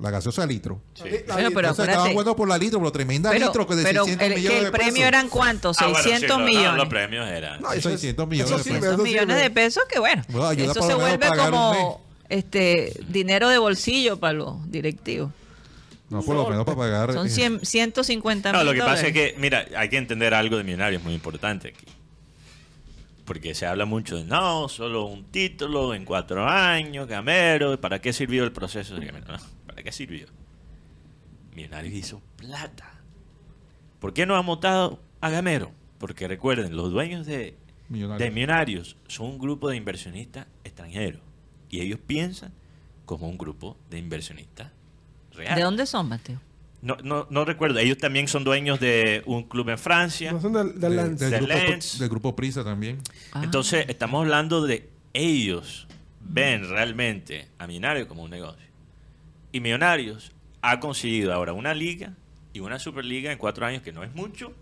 [0.00, 0.80] la gaseosa de litro.
[0.98, 4.04] Bueno, pero Entonces estaban jugando por la litro, la tremenda Pero, litro que de pero
[4.04, 5.06] 600 el, que millones el de premio pesos.
[5.08, 6.76] eran cuántos, Ah, bueno, sí, 600 no, no, millones.
[6.78, 7.60] los premios eran.
[7.62, 8.80] No, eso es- 600 millones eso de sí, pesos.
[8.80, 12.92] pero 600 eso sí millones de pesos que bueno, Bueno, eso se vuelve como este
[13.08, 15.30] dinero de bolsillo para los directivos.
[16.10, 17.12] No, por lo menos para pagar.
[17.12, 19.06] Son eh, 100, 150 mil No, lo que pasa dólares.
[19.16, 21.86] es que, mira, hay que entender algo de Millonarios muy importante aquí.
[23.24, 28.12] Porque se habla mucho de, no, solo un título en cuatro años, Gamero, ¿para qué
[28.12, 29.26] sirvió el proceso de Gamero?
[29.26, 30.26] No, ¿Para qué sirvió?
[31.54, 33.00] Millonarios hizo plata.
[33.98, 35.72] ¿Por qué no han votado a Gamero?
[35.98, 37.56] Porque recuerden, los dueños de,
[37.88, 38.18] Millonarios.
[38.18, 41.22] de Millonarios son un grupo de inversionistas extranjeros.
[41.70, 42.52] Y ellos piensan
[43.06, 44.70] como un grupo de inversionistas
[45.32, 45.56] reales.
[45.56, 46.40] ¿De dónde son, Mateo?
[46.84, 47.78] No, no, no recuerdo.
[47.80, 50.30] Ellos también son dueños de un club en Francia.
[50.32, 51.24] No son del, del de- Lance.
[51.30, 51.98] del, De grupo, Lens.
[51.98, 53.00] del grupo Prisa también.
[53.32, 53.40] Ah.
[53.42, 55.86] Entonces, estamos hablando de ellos
[56.20, 58.64] ven realmente a Millonarios como un negocio.
[59.50, 60.32] Y Millonarios
[60.62, 62.12] ha conseguido ahora una liga
[62.52, 64.52] y una superliga en cuatro años, que no es mucho,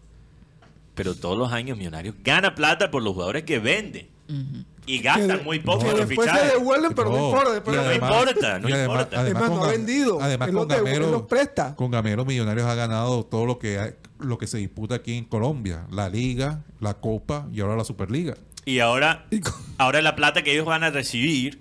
[0.95, 4.07] pero todos los años Millonarios gana plata por los jugadores que venden.
[4.29, 4.65] Ujú.
[4.85, 6.55] Y gastan Que- muy poco en los después se fichajes.
[6.59, 7.53] devuelven, pero no, No, importa.
[7.53, 9.21] después- no importa, no además- importa.
[9.21, 10.19] además no ha vendido.
[10.21, 11.77] Además, con Gamero, los presta.
[11.77, 15.25] con Gamero Millonarios ha ganado todo lo que hay- lo que se disputa aquí en
[15.25, 15.87] Colombia.
[15.93, 18.35] La Liga, la Copa y ahora la Superliga.
[18.65, 21.61] Y ahora, Y con- ahora la plata que ellos van a recibir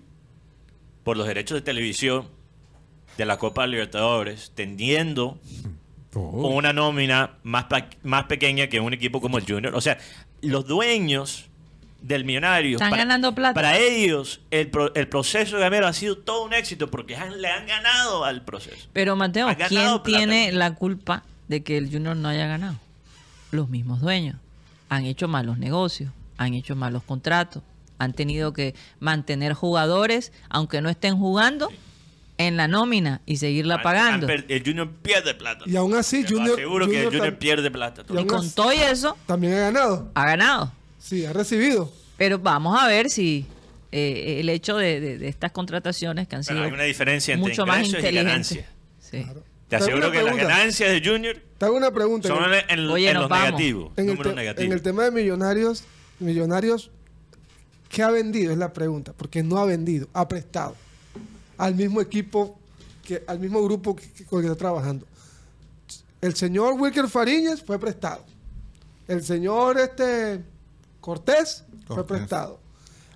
[1.03, 2.27] por los derechos de televisión
[3.17, 5.37] de la Copa Libertadores, tendiendo
[6.11, 6.31] Todo.
[6.41, 7.65] con una nómina más,
[8.03, 9.75] más pequeña que un equipo como el Junior.
[9.75, 9.99] O sea,
[10.41, 11.49] los dueños
[12.01, 12.77] del Millonario.
[12.77, 13.53] Están ganando plata.
[13.53, 17.41] Para ellos, el, pro- el proceso de Gamero ha sido todo un éxito porque han-
[17.41, 18.87] le han ganado al proceso.
[18.93, 20.03] Pero Mateo, ¿quién plata.
[20.03, 22.75] tiene la culpa de que el Junior no haya ganado?
[23.51, 24.37] Los mismos dueños.
[24.89, 27.61] Han hecho malos negocios, han hecho malos contratos,
[27.99, 31.69] han tenido que mantener jugadores, aunque no estén jugando,
[32.37, 34.27] en la nómina y seguirla Han- pagando.
[34.27, 35.65] han el Junior pierde plata.
[35.67, 38.01] Y aún así, Junior- aseguro que el Junior pierde plata.
[38.09, 40.11] y Y con todo y eso, También ha ganado.
[40.15, 40.71] ha ganado.
[41.01, 41.91] Sí, ha recibido.
[42.17, 43.45] Pero vamos a ver si
[43.91, 47.33] eh, el hecho de, de- de estas contrataciones que han sido Bueno, hay una diferencia
[47.33, 48.23] entre mucho más y inteligentes.
[48.25, 48.65] ganancias.
[48.99, 49.23] Sí.
[49.23, 49.43] Claro.
[49.67, 52.27] Te aseguro que las ganancias de Junior Te hago una pregunta.
[52.27, 53.45] son En el- Oye, los vamos.
[53.45, 53.91] negativos.
[53.97, 54.65] en el, negativos.
[54.67, 55.83] en el tema de millonarios,
[56.19, 56.91] millonarios,
[57.89, 58.51] ¿qué ha vendido?
[58.51, 59.13] Es la pregunta.
[59.13, 60.75] Porque no ha vendido, ha prestado
[61.57, 62.59] al mismo equipo,
[63.05, 65.05] que, al mismo grupo que, que- con el que está trabajando.
[66.21, 68.23] El señor Wilker Fariñez fue prestado.
[69.07, 70.41] El señor este
[71.01, 72.59] Cortés, fue prestado.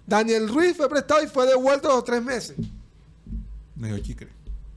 [0.06, 2.58] Daniel Ruiz fue prestado y fue devuelto a los tres meses.
[3.76, 4.28] Medio chicre.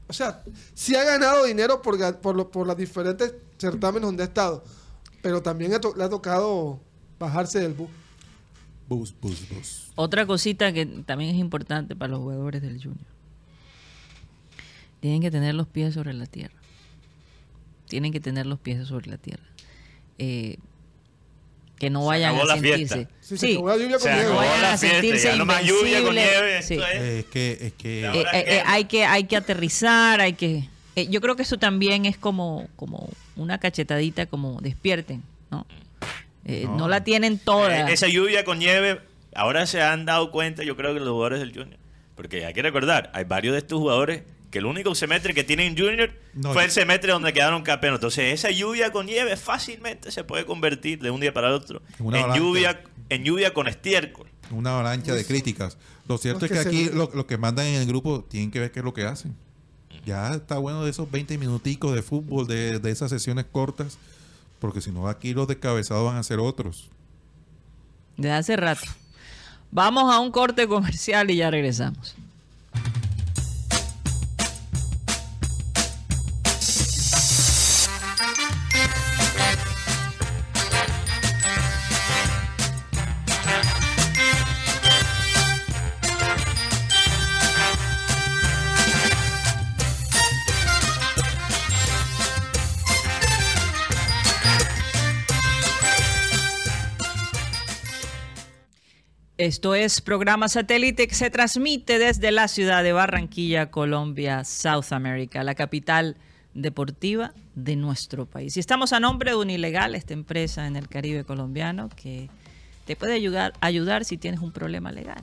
[0.08, 0.42] O sea,
[0.74, 4.64] sí ha ganado dinero por, por, lo- por los diferentes certámenes donde ha estado,
[5.20, 6.80] pero también ha le ha tocado
[7.18, 7.90] bajarse del bus.
[8.88, 9.90] Bus, bus, bus.
[9.96, 13.04] Otra cosita que también es importante para los jugadores del Junior.
[15.00, 16.54] Tienen que tener los pies sobre la tierra.
[17.86, 19.44] Tienen que tener los pies sobre la tierra.
[20.18, 20.58] Eh,
[21.78, 23.08] que no Se vayan acabó a la sentirse.
[23.20, 24.22] Sí, se Sí, acabó la lluvia Se con nieve.
[24.24, 26.40] acabó vayan la a fiesta, sentirse ya no más lluvia con invencibles.
[26.40, 26.62] nieve.
[26.62, 26.74] Sí.
[26.74, 30.20] esto es- Eh, es que, es que Ahora- Eh, eh, hay que hay que aterrizar,
[30.20, 35.22] hay que eh, yo creo que eso también es como como una cachetadita como despierten,
[35.50, 35.66] ¿no?
[36.44, 36.76] Eh, no.
[36.78, 36.88] No.
[36.88, 37.88] la tienen toda.
[37.88, 39.00] Eh, Esa lluvia con nieve,
[39.34, 41.78] ahora se han dado cuenta, yo creo que los jugadores del Junior.
[42.16, 45.76] Porque hay que recordar, hay varios de estos jugadores que el único semestre que tienen
[45.76, 47.98] Junior No, fue yo- el semestre donde quedaron campeones.
[47.98, 51.82] Entonces, esa lluvia con nieve fácilmente se puede convertir de un día para el otro
[51.98, 52.42] En una en avalancha.
[52.46, 54.26] lluvia, en lluvia con estiércol.
[54.50, 55.76] una avalancha de críticas.
[56.08, 58.24] Lo cierto Los es que que aquí se- lo, lo que mandan en el grupo
[58.30, 59.36] tienen que ver qué es lo que hacen.
[60.06, 63.98] Ya está bueno de esos 20 minuticos de fútbol, de, de esas sesiones cortas,
[64.58, 66.88] porque si no aquí los descabezados van a ser otros.
[68.16, 68.86] Desde hace rato.
[69.70, 72.16] Vamos a un corte comercial y ya regresamos.
[99.38, 105.44] Esto es programa satélite que se transmite desde la ciudad de Barranquilla, Colombia, South America,
[105.44, 106.16] la capital
[106.54, 108.56] deportiva de nuestro país.
[108.56, 112.28] Y estamos a nombre de Unilegal, esta empresa en el Caribe colombiano que
[112.84, 115.22] te puede ayudar, ayudar si tienes un problema legal.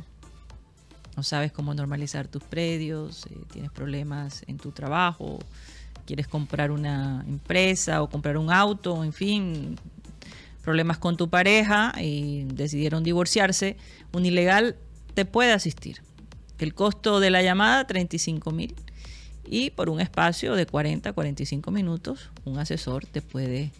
[1.17, 5.39] No sabes cómo normalizar tus predios, eh, tienes problemas en tu trabajo,
[6.05, 9.75] quieres comprar una empresa o comprar un auto, en fin,
[10.65, 13.77] problemas con tu pareja y decidieron divorciarse,
[14.11, 14.75] Unilegal
[15.13, 16.01] te puede asistir.
[16.57, 18.73] El costo de la llamada, 35 mil.
[19.45, 23.71] Y por un espacio de 40 45 minutos, un asesor te puede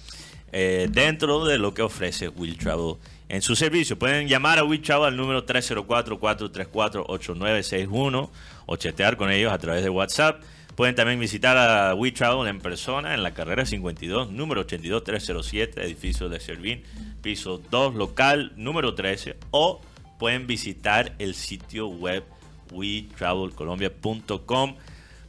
[0.51, 2.95] eh, dentro de lo que ofrece Will Travel
[3.29, 3.99] en su servicio.
[3.99, 8.31] Pueden llamar a Will Travel al número 304-434-8961
[8.65, 10.43] o chatear con ellos a través de WhatsApp.
[10.77, 16.29] Pueden también visitar a We Travel en persona en la carrera 52, número 82307, edificio
[16.29, 16.83] de Servín,
[17.23, 19.81] piso 2, local número 13, o
[20.19, 22.25] pueden visitar el sitio web
[22.73, 24.75] wetravelcolombia.com.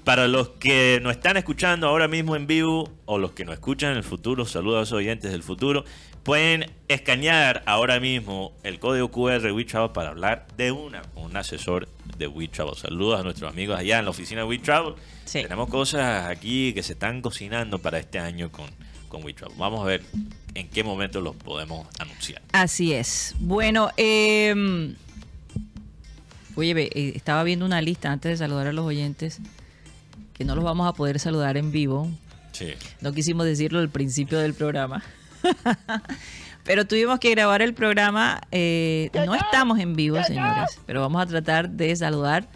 [0.04, 3.92] Para los que nos están escuchando ahora mismo en vivo o los que nos escuchan
[3.92, 5.86] en el futuro, saludos a los oyentes del futuro,
[6.24, 11.88] pueden escanear ahora mismo el código QR WeTravel para hablar de una con un asesor
[12.18, 12.76] de WeTravel.
[12.76, 14.96] Saludos a nuestros amigos allá en la oficina de WeTravel.
[15.26, 15.42] Sí.
[15.42, 18.70] Tenemos cosas aquí que se están cocinando para este año con,
[19.08, 19.58] con WeTravel.
[19.58, 20.04] Vamos a ver
[20.54, 22.42] en qué momento los podemos anunciar.
[22.52, 23.36] Así es.
[23.40, 24.96] Bueno, eh,
[26.56, 29.42] oye, estaba viendo una lista antes de saludar a los oyentes
[30.36, 32.10] que no los vamos a poder saludar en vivo.
[32.52, 32.74] Sí.
[33.02, 35.04] No quisimos decirlo al principio del programa.
[36.66, 38.42] pero tuvimos que grabar el programa.
[38.52, 42.50] eh, no estamos en vivo, señores, pero vamos a tratar de saludar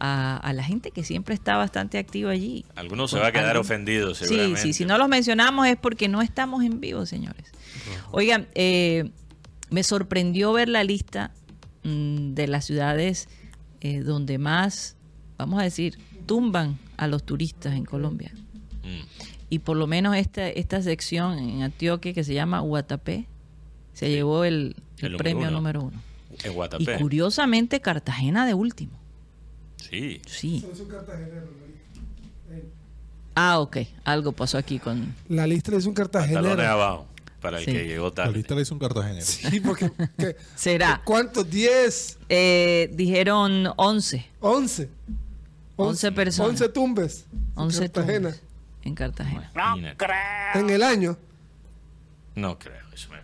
[0.00, 2.64] a, a la gente que siempre está bastante activa allí.
[2.74, 4.60] Algunos se va a quedar algún- ofendidos, Sí, seguramente.
[4.62, 7.52] sí, si no los mencionamos es porque no estamos en vivo, señores.
[8.10, 9.10] Oigan, eh,
[9.70, 11.30] me sorprendió ver la lista
[11.84, 13.28] mm, de las ciudades
[13.82, 14.96] eh, donde más,
[15.38, 18.32] vamos a decir, tumban a los turistas en Colombia.
[18.82, 19.04] Mm.
[19.50, 23.26] Y por lo menos esta, esta sección en Antioquia que se llama Guatapé
[23.92, 25.50] se llevó el, el El número premio uno.
[25.50, 26.02] número uno.
[26.42, 28.92] En Y curiosamente Cartagena de último.
[29.76, 30.20] Sí.
[30.26, 30.64] Sí.
[30.72, 31.60] Es un cartagenero, ¿no?
[33.34, 33.78] Ah, ok.
[34.04, 35.14] Algo pasó aquí con...
[35.28, 36.60] La lista es un cartagenero.
[36.62, 37.06] abajo.
[37.40, 37.72] Para el Sí.
[37.72, 38.32] que llegó La tarde.
[38.34, 39.24] lista le hizo un cartagenero.
[39.24, 40.36] Sí, porque ¿qué?
[40.56, 41.00] Será.
[41.04, 41.46] ¿cuántos?
[41.48, 42.18] ¿10?
[42.28, 44.26] Eh, dijeron 11.
[44.40, 44.90] 11.
[45.76, 46.50] 11 personas.
[46.50, 47.24] 11 tumbes.
[47.32, 48.28] en 11 Cartagena.
[48.30, 48.42] tumbes
[48.82, 49.50] en Cartagena.
[49.54, 50.04] Imagínate.
[50.54, 51.16] En el año.
[52.34, 53.18] No creo, eso me.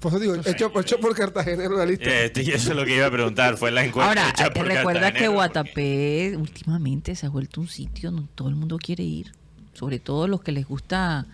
[0.00, 2.04] Por eso digo, hecho, hecho por cartagenero la lista.
[2.10, 4.66] Este, y eso es lo que iba a preguntar, fue la encuesta Ahora, hecha por
[4.66, 9.32] recuerda que Guatapé últimamente se ha vuelto un sitio donde todo el mundo quiere ir.
[9.72, 11.26] Sobre todo los que les gusta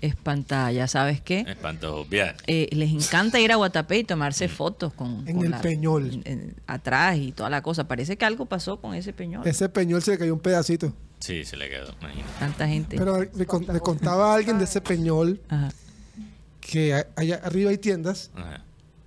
[0.00, 1.44] espantar, ya sabes qué.
[1.88, 2.36] obviar.
[2.46, 6.12] Eh, les encanta ir a Guatapé y tomarse fotos con, En con el Peñol.
[6.12, 7.88] en- en- atrás y toda la cosa.
[7.88, 9.46] Parece que algo pasó con ese peñol.
[9.46, 10.92] Ese peñol se le cayó un pedacito.
[11.20, 12.32] Sí, se le quedó, imagínate.
[12.38, 12.96] Tanta gente.
[12.98, 15.70] Pero me, con- me contaba alguien de ese peñol Ajá.
[16.70, 18.62] Que a- allá arriba hay tiendas Ajá.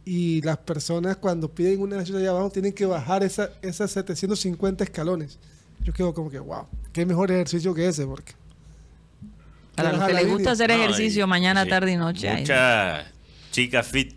[0.06, 4.84] y las personas cuando piden una ciudad allá abajo tienen que bajar esa, esas 750
[4.84, 5.40] escalones.
[5.84, 8.34] Yo quedo como que, wow, qué mejor ejercicio que ese, porque...
[9.76, 12.34] Para los que les gusta hacer No, ejercicio y- mañana, sí, tarde y noche.
[12.36, 13.06] Muchas
[13.52, 14.16] chicas fit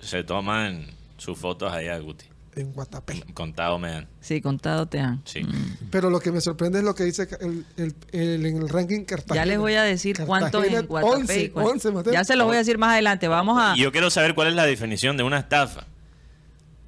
[0.00, 2.26] se toman sus fotos allá, Guti.
[2.56, 3.22] En Guatapé.
[3.34, 4.08] Contado me dan.
[4.20, 5.20] Sí, contado te dan.
[5.24, 5.42] Sí.
[5.90, 9.04] Pero lo que me sorprende es lo que dice el, el- el- en el ranking
[9.04, 9.34] Cartagena.
[9.34, 11.16] Ya les voy a decir cuántos en Guatapé.
[11.16, 12.12] y 11, cuántos- 11, Mateo.
[12.12, 13.26] ya se los voy a decir más adelante.
[13.28, 13.76] Vamos a.
[13.76, 15.84] Y yo quiero saber cuál es la definición de una estafa,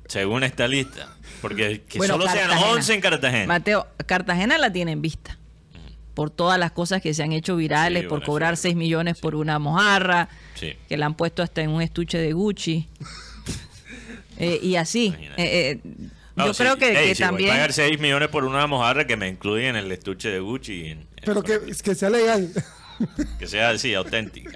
[0.06, 1.08] según esta lista.
[1.42, 2.70] Porque que Bueno, solo sean Cartagena.
[2.72, 3.46] 11 en Cartagena.
[3.46, 5.38] Mateo, Cartagena la tiene en vista.
[6.14, 8.62] Por todas las cosas que se han hecho virales, Sí, por bueno, cobrar sí.
[8.62, 10.72] 6 millones por una mojarra, Sí.
[10.88, 12.88] que la han puesto hasta en un estuche de Gucci.
[14.38, 15.14] Eh, y así.
[15.36, 17.50] Eh, eh, No, yo sí, creo que, ey, que si voy a también.
[17.50, 20.72] pagar 6 millones por una mojarra que me incluyen en el estuche de Gucci.
[20.74, 22.50] y en- Pero que, que sea legal.
[23.38, 24.50] que sea así, auténtica.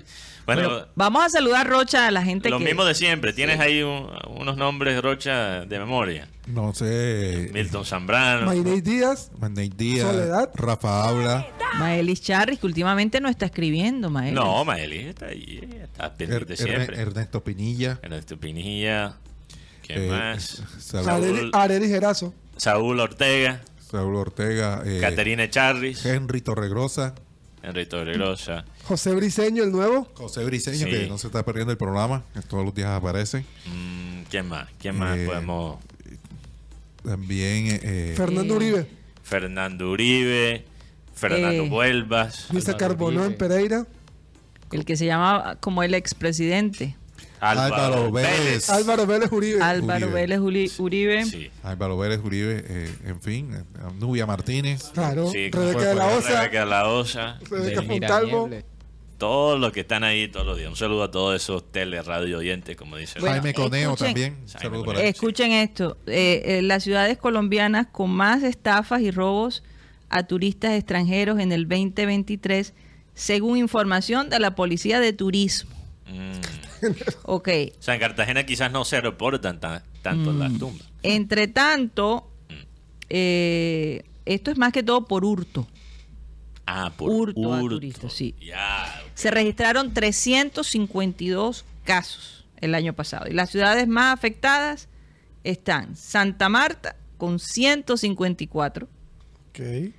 [0.47, 2.65] Bueno, vamos a saludar, Rocha, a la gente lo que.
[2.65, 3.33] mismo de siempre.
[3.33, 6.27] Tienes ahí un- unos nombres, Rocha, de memoria.
[6.47, 7.51] No sé.
[7.53, 8.47] Milton Zambrano.
[8.47, 10.51] Maynay Díaz, Manday Díaz, Soledad.
[10.55, 11.47] Rafa Habla,
[11.79, 14.35] Maelis Charris, que últimamente no está escribiendo, Maelis.
[14.35, 17.01] No, Maeli está ahí, está pendiente siempre.
[17.01, 18.01] Ernesto Pinilla.
[18.03, 19.19] Ernesto Pinilla,
[19.95, 20.63] ¿Quién Eh, más?
[20.79, 22.35] Saúl, Areli, Areli Gerazo.
[22.57, 27.15] Saúl Ortega, Saúl Ortega, eh, Caterina Charris, Henry Torregrosa,
[27.63, 28.65] Enrique Torregrosa.
[28.85, 30.09] José Briseño, el nuevo.
[30.15, 30.91] José Briseño, Sí.
[30.91, 33.45] que no se está perdiendo el programa, que todos los días aparece.
[33.67, 34.69] Mm, ¿Quién más?
[34.79, 35.79] ¿Quién más Eh, podemos?
[37.05, 38.87] También eh, Fernando Eh, Uribe.
[39.23, 40.65] Fernando Uribe,
[41.15, 43.37] Fernando Eh, Vuelvas, Luisa Carbonó en.
[43.37, 43.87] Pereira.
[44.73, 46.97] El que se llama como el expresidente.
[47.41, 48.69] Álvaro Vélez.
[48.71, 49.63] Álvaro Vélez Uribe.
[49.63, 50.11] Álvaro.
[50.11, 50.39] Vélez
[50.79, 51.25] Uribe.
[51.25, 51.51] Sí.
[51.63, 53.63] Álvaro Vélez Uribe, eh, en fin, eh,
[53.99, 54.91] Nubia Martínez.
[54.93, 55.31] Claro.
[55.31, 56.29] Sí, Rebeca de la Osa.
[56.41, 57.39] Rebeca de la Osa.
[57.51, 58.51] Rebeca Fontalvo.
[59.19, 60.71] Todos los que están ahí todos los días.
[60.71, 63.21] Un saludo a todos esos tele, radio oyentes, como dicen.
[63.21, 64.37] Bueno, Jaime Coneo escuchen- también.
[64.63, 64.85] Coneo.
[64.85, 65.03] para.
[65.03, 69.63] Escuchen esto, eh, eh, las ciudades colombianas con más estafas y robos
[70.09, 72.73] a turistas extranjeros en el 2023,
[73.15, 75.71] según información de la Policía de Turismo.
[76.07, 76.33] Mm.
[77.25, 80.39] Ok, O sea, en Cartagena quizás no se reportan tan- tanto Mm.
[80.39, 80.89] las tumbas.
[81.03, 82.55] entre tanto, Mm.
[83.11, 85.67] eh, esto es más que todo por hurto.
[86.67, 87.77] Ah, por Hurto a hurto.
[87.77, 88.35] turistas, sí.
[88.41, 89.03] Ya.
[89.15, 93.27] Se registraron 352 casos el año pasado.
[93.29, 94.89] Y las ciudades más afectadas
[95.43, 98.87] están Santa Marta con 154.
[99.51, 99.93] Ok.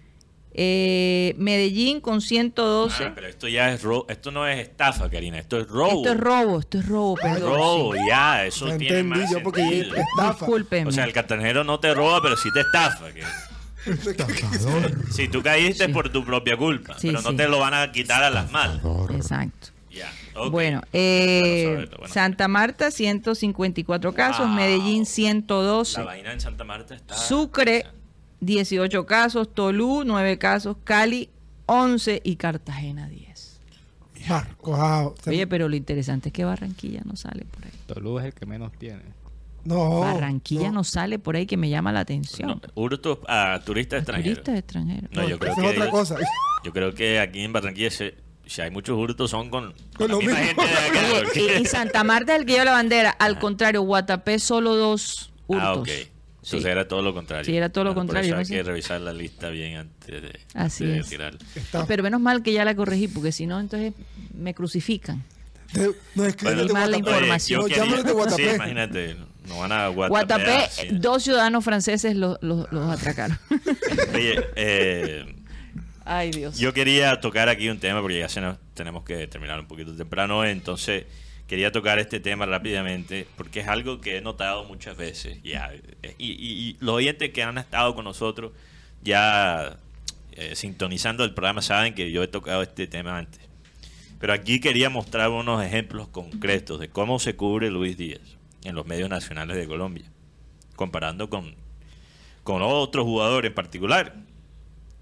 [0.54, 3.06] Eh, Medellín con 112.
[3.06, 4.06] Ah, pero esto ya es robo.
[4.10, 5.40] Esto no es estafa, Karina.
[5.40, 6.02] Esto es robo.
[6.02, 7.54] esto es robo, esto es robo, perdón.
[7.56, 8.00] Robo, sí.
[8.08, 8.46] ya.
[8.46, 9.96] Eso Ya tiene entendí más yo porque sentido.
[9.96, 10.34] estafa.
[10.46, 10.90] Discúlpenme.
[10.90, 13.12] O sea, el cartanero no te roba, pero sí te estafa.
[13.14, 13.24] que-
[15.12, 15.92] Si tú caíste Sí.
[15.92, 17.36] por tu propia culpa, Sí, pero no sí.
[17.38, 18.82] te lo van a quitar a las malas.
[19.16, 19.70] Exacto.
[20.50, 22.08] Bueno, eh, Bueno.
[22.14, 24.56] Santa Marta 154 casos, Wow.
[24.56, 27.16] Medellín La 112, vaina en Santa Marta está.
[27.18, 27.86] Sucre
[28.42, 31.30] 18 casos, Tolú 9 casos, Cali
[31.68, 33.60] 11 y Cartagena 10.
[34.30, 35.16] Marco Jao.
[35.26, 37.72] Oye, pero lo interesante es que Barranquilla no sale por ahí.
[37.88, 39.02] Tolú es el que menos tiene.
[39.64, 40.02] no.
[40.02, 40.84] Barranquilla no.
[40.84, 42.50] sale por ahí que me llama la atención.
[42.50, 44.40] No, hurto a turistas extranjeros.
[44.44, 45.10] Turistas extranjeros.
[45.12, 46.18] No, yo creo que es otra cosa.
[46.64, 48.14] Yo creo que aquí en Barranquilla, se-
[48.46, 50.62] si hay muchos hurtos, son con, Con la lo misma mismo.
[50.62, 51.30] gente de acá.
[51.60, 53.10] Y, y Santa Marta es el que lleva la bandera.
[53.10, 55.90] Al contrario, Guatapé solo dos hurtos.
[55.90, 56.11] Ah,
[56.42, 56.48] ok.
[56.48, 56.56] Sí.
[56.58, 57.46] Entonces era todo lo contrario.
[57.46, 58.54] Sí, era todo lo Bueno, contrario, Por eso no hay sé.
[58.56, 61.08] que revisar la lista bien antes de, Así de es.
[61.10, 61.38] tirar.
[61.56, 61.86] Está.
[61.86, 63.94] Pero menos mal que ya la corregí, porque si no, entonces
[64.34, 65.24] me crucifican.
[65.72, 67.62] Te- Nos escriben Bueno, de mala información.
[67.62, 68.56] No, yo quería- llámanos de sí, Guatapé.
[68.56, 69.16] imagínate,
[69.48, 70.10] no van a Guatapé.
[70.10, 70.88] Guatapé, así.
[70.92, 73.38] dos ciudadanos franceses los, los, los atracaron.
[74.14, 75.36] Oye, eh,
[76.04, 76.58] Ay, Dios.
[76.58, 79.96] yo quería tocar aquí un tema porque ya se nos- tenemos que terminar un poquito
[79.96, 81.06] temprano, entonces
[81.52, 86.78] quería tocar este tema rápidamente porque es algo que he notado muchas veces eh, y
[86.80, 88.54] los oyentes que han estado con nosotros
[89.04, 89.78] ya
[90.32, 93.42] eh, sintonizando el programa saben que yo he tocado este tema antes.
[94.18, 98.86] Pero aquí quería mostrar unos ejemplos concretos de cómo se cubre Luis Díaz en los
[98.86, 100.06] medios nacionales de Colombia,
[100.78, 101.56] comparando con,
[102.44, 104.16] con otro jugador en particular,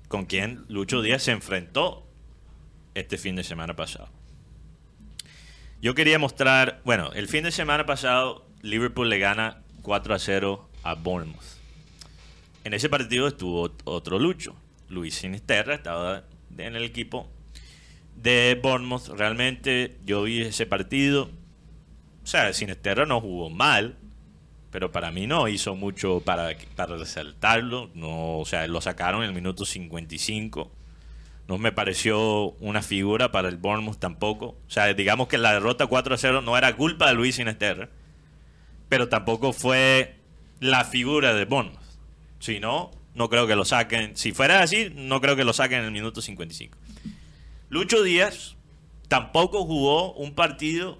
[0.07, 2.07] con quien Lucho Díaz se enfrentó
[2.95, 4.18] este fin de semana pasado.
[5.81, 10.69] Yo quería mostrar, bueno, el fin de semana pasado Liverpool le gana 4 a 0
[10.83, 11.39] a Bournemouth.
[12.65, 14.57] En ese partido estuvo otro Lucho,
[14.89, 16.23] Luis Sinisterra, estaba
[16.57, 17.29] en el equipo
[18.17, 19.07] de Bournemouth.
[19.07, 21.29] Realmente yo vi ese partido.
[22.25, 23.95] O sea, Sinisterra no jugó mal,
[24.71, 27.89] pero para mí no hizo mucho para, para resaltarlo.
[27.93, 30.69] No, o sea, lo sacaron en el minuto 55.
[31.49, 34.49] No me pareció una figura para el Bournemouth tampoco.
[34.67, 37.89] O sea, digamos que la derrota 4 a 0 no era culpa de Luis Sinisterra,
[38.87, 40.19] pero tampoco fue
[40.59, 41.81] la figura de Bournemouth.
[42.37, 44.15] Si no, no creo que lo saquen.
[44.15, 46.77] Si fuera así, no creo que lo saquen en el minuto 55.
[47.69, 48.55] Lucho Díaz
[49.07, 50.99] tampoco jugó un partido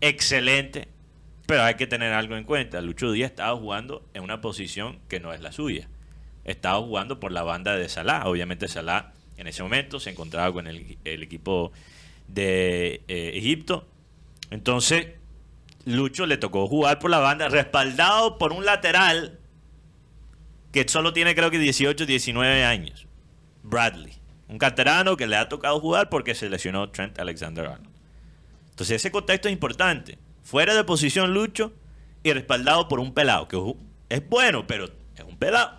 [0.00, 0.88] excelente,
[1.44, 2.80] pero hay que tener algo en cuenta.
[2.80, 5.90] Lucho Díaz estaba jugando en una posición que no es la suya.
[6.44, 8.22] Estaba jugando por la banda de Salah.
[8.24, 11.72] Obviamente Salah en ese momento se encontraba con el, equipo
[12.26, 13.86] de eh, Egipto.
[14.50, 15.06] Entonces,
[15.84, 19.38] Lucho le tocó jugar por la banda, respaldado por un lateral
[20.72, 23.06] que solo tiene creo que 18, 19 años.
[23.62, 24.12] Bradley.
[24.48, 27.94] Un canterano que le ha tocado jugar porque se lesionó Trent Alexander Arnold.
[28.70, 30.18] Entonces ese contexto es importante.
[30.42, 31.72] Fuera de posición Lucho
[32.22, 33.56] y respaldado por un pelado, que
[34.08, 35.78] es bueno, pero es un pelado.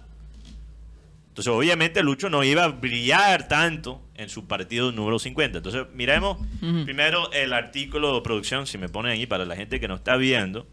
[1.40, 5.60] Entonces obviamente Lucho no iba a brillar tanto en su partido número 50.
[5.60, 6.84] Entonces miremos Ujú.
[6.84, 10.18] primero el artículo de producción, si me ponen ahí para la gente que no está
[10.18, 10.68] viendo.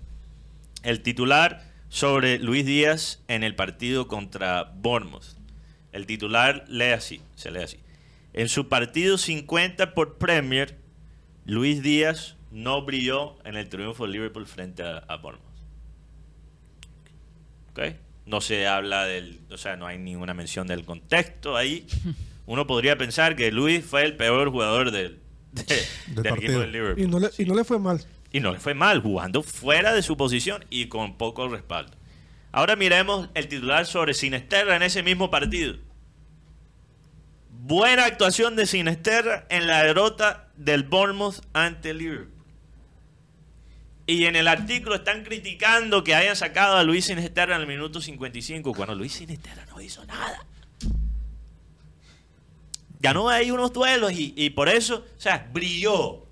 [0.82, 5.36] El titular sobre Luis Díaz en el partido contra Bournemouth.
[5.92, 7.78] El titular lee así, se lee así.
[8.32, 10.76] En su partido 50 por Premier,
[11.44, 15.46] Luis Díaz no brilló en el triunfo de Liverpool frente a, a Bournemouth.
[17.70, 18.05] ¿ok?
[18.26, 21.86] No se habla del, o sea, no hay ninguna mención del contexto ahí.
[22.46, 25.18] Uno podría pensar que Luis fue el peor jugador del,
[25.52, 26.60] de- Del del equipo partido.
[26.60, 27.04] del Liverpool.
[27.04, 28.04] Y no, le, y no le fue mal.
[28.32, 31.92] Y no le fue mal, jugando fuera de su posición y con poco respaldo.
[32.52, 35.76] Ahora miremos el titular sobre Sinesterra en ese mismo partido.
[37.50, 42.32] Buena actuación de Sinesterra en la derrota del Bournemouth ante el Liverpool.
[44.06, 48.00] Y en el artículo están criticando que hayan sacado a Luis Sinesterra en el minuto
[48.00, 50.44] 55, cuando Luis Sinesterra no hizo nada.
[53.00, 56.24] Ganó ahí unos duelos y, y por eso, o sea, brilló.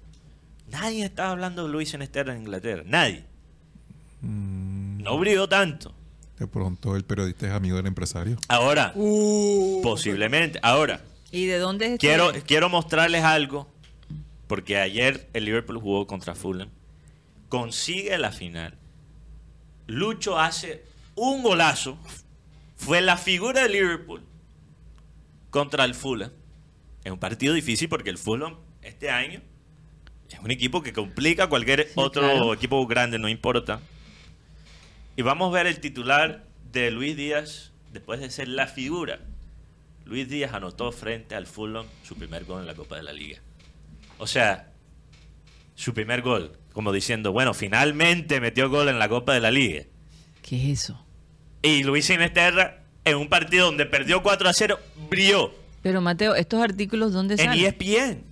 [0.70, 2.82] Nadie estaba hablando de Luis Sinesterra en Inglaterra.
[2.86, 3.24] Nadie.
[4.22, 5.94] No brilló tanto.
[6.38, 8.36] De pronto el periodista es amigo del empresario.
[8.48, 10.58] Ahora, Uh, posiblemente.
[10.62, 11.00] Ahora,
[11.30, 13.68] ¿Y de dónde es quiero, quiero mostrarles algo.
[14.46, 16.68] Porque ayer el Liverpool jugó contra Fulham.
[17.54, 18.76] Consigue la final.
[19.86, 20.84] Lucho hace
[21.14, 21.96] un golazo.
[22.74, 24.22] Fue la figura de Liverpool
[25.50, 26.32] contra el Fulham.
[27.04, 29.40] Es un partido difícil porque el Fulham este año
[30.28, 32.52] es un equipo que complica a cualquier otro claro.
[32.52, 33.80] equipo grande, no importa.
[35.16, 39.20] Y vamos a ver el titular de Luis Díaz después de ser la figura.
[40.04, 43.38] Luis Díaz anotó frente al Fulham su primer gol en la Copa de la Liga.
[44.18, 44.73] O sea,
[45.74, 49.84] su primer gol, como diciendo, bueno, finalmente metió gol en la Copa de la Liga.
[50.42, 51.00] ¿Qué es eso?
[51.62, 54.78] Y Luis Sinesterra, en un partido donde perdió 4 a 0,
[55.10, 55.52] brilló
[55.82, 57.64] Pero Mateo, ¿estos artículos dónde en salen?
[57.64, 58.22] ESPN.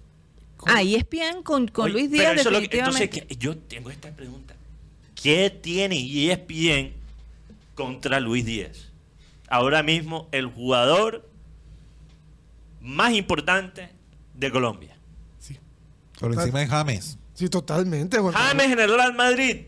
[0.67, 3.05] Ah, ESPN con, con Oye, Luis pero Díaz eso es lo que- definitivamente.
[3.05, 4.55] entonces, ¿qué- yo tengo esta pregunta.
[5.21, 6.93] ¿Qué tiene ESPN
[7.75, 8.89] contra Luis Díaz?
[9.49, 11.29] Ahora mismo el jugador
[12.81, 13.91] más importante
[14.35, 14.97] de Colombia.
[16.19, 17.19] Por encima de James.
[17.35, 18.19] Sí, totalmente.
[18.19, 18.35] Juan.
[18.35, 19.63] James en el Real Madrid.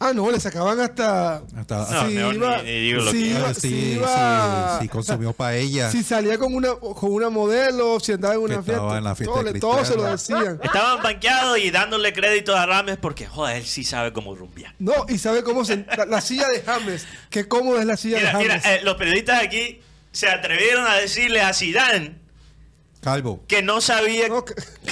[0.00, 1.36] Ah, no, le sacaban hasta.
[1.56, 4.76] Hasta, No, si mejor iba, ni- ni digo lo si que- iba- si sí, iba-
[4.78, 5.90] sí, sí, consumió paella.
[5.90, 8.72] Si salía con una, con una modelo, si andaba en una Que fiesta.
[8.82, 10.60] estaba en la fiesta todo, de le- todo se lo decían.
[10.62, 14.74] Estaban banqueados y dándole crédito a Rames porque, joder, él sí sabe cómo rumbear.
[14.80, 15.86] No, y sabe cómo se.
[15.96, 17.06] La, la silla de James.
[17.30, 18.80] Qué cómoda es la silla Mira, de mira, James.
[18.80, 19.80] eh, los periodistas aquí
[20.10, 22.18] se atrevieron a decirle a Zidane
[23.04, 23.44] Calvo.
[23.46, 24.28] que no sabía,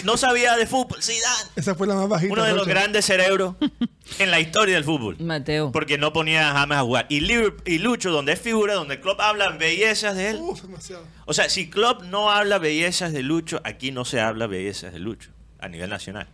[0.05, 1.03] No, sabía de fútbol.
[1.03, 2.33] Zidane, Esa fue la más bajita.
[2.33, 3.57] uno de los grandes cerebros
[4.19, 5.17] en la historia del fútbol.
[5.19, 5.73] Mateo.
[5.73, 7.07] Porque no ponía a James a jugar.
[7.09, 7.17] Y,
[7.65, 10.39] y Lucho, donde es figura, donde Klopp habla bellezas de él.
[10.41, 11.05] Uf, demasiado.
[11.25, 14.99] O sea, si Klopp no habla bellezas de Lucho, aquí no se habla bellezas de
[14.99, 16.29] Lucho a nivel nacional.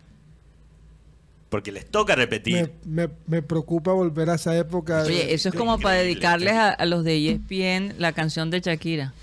[1.49, 2.71] Porque les toca repetir.
[2.85, 5.03] Me, me, me preocupa volver a esa época.
[5.03, 8.59] de- Oye, eso es como para dedicarles a, a los de ESPN la canción de
[8.59, 9.13] Shakira.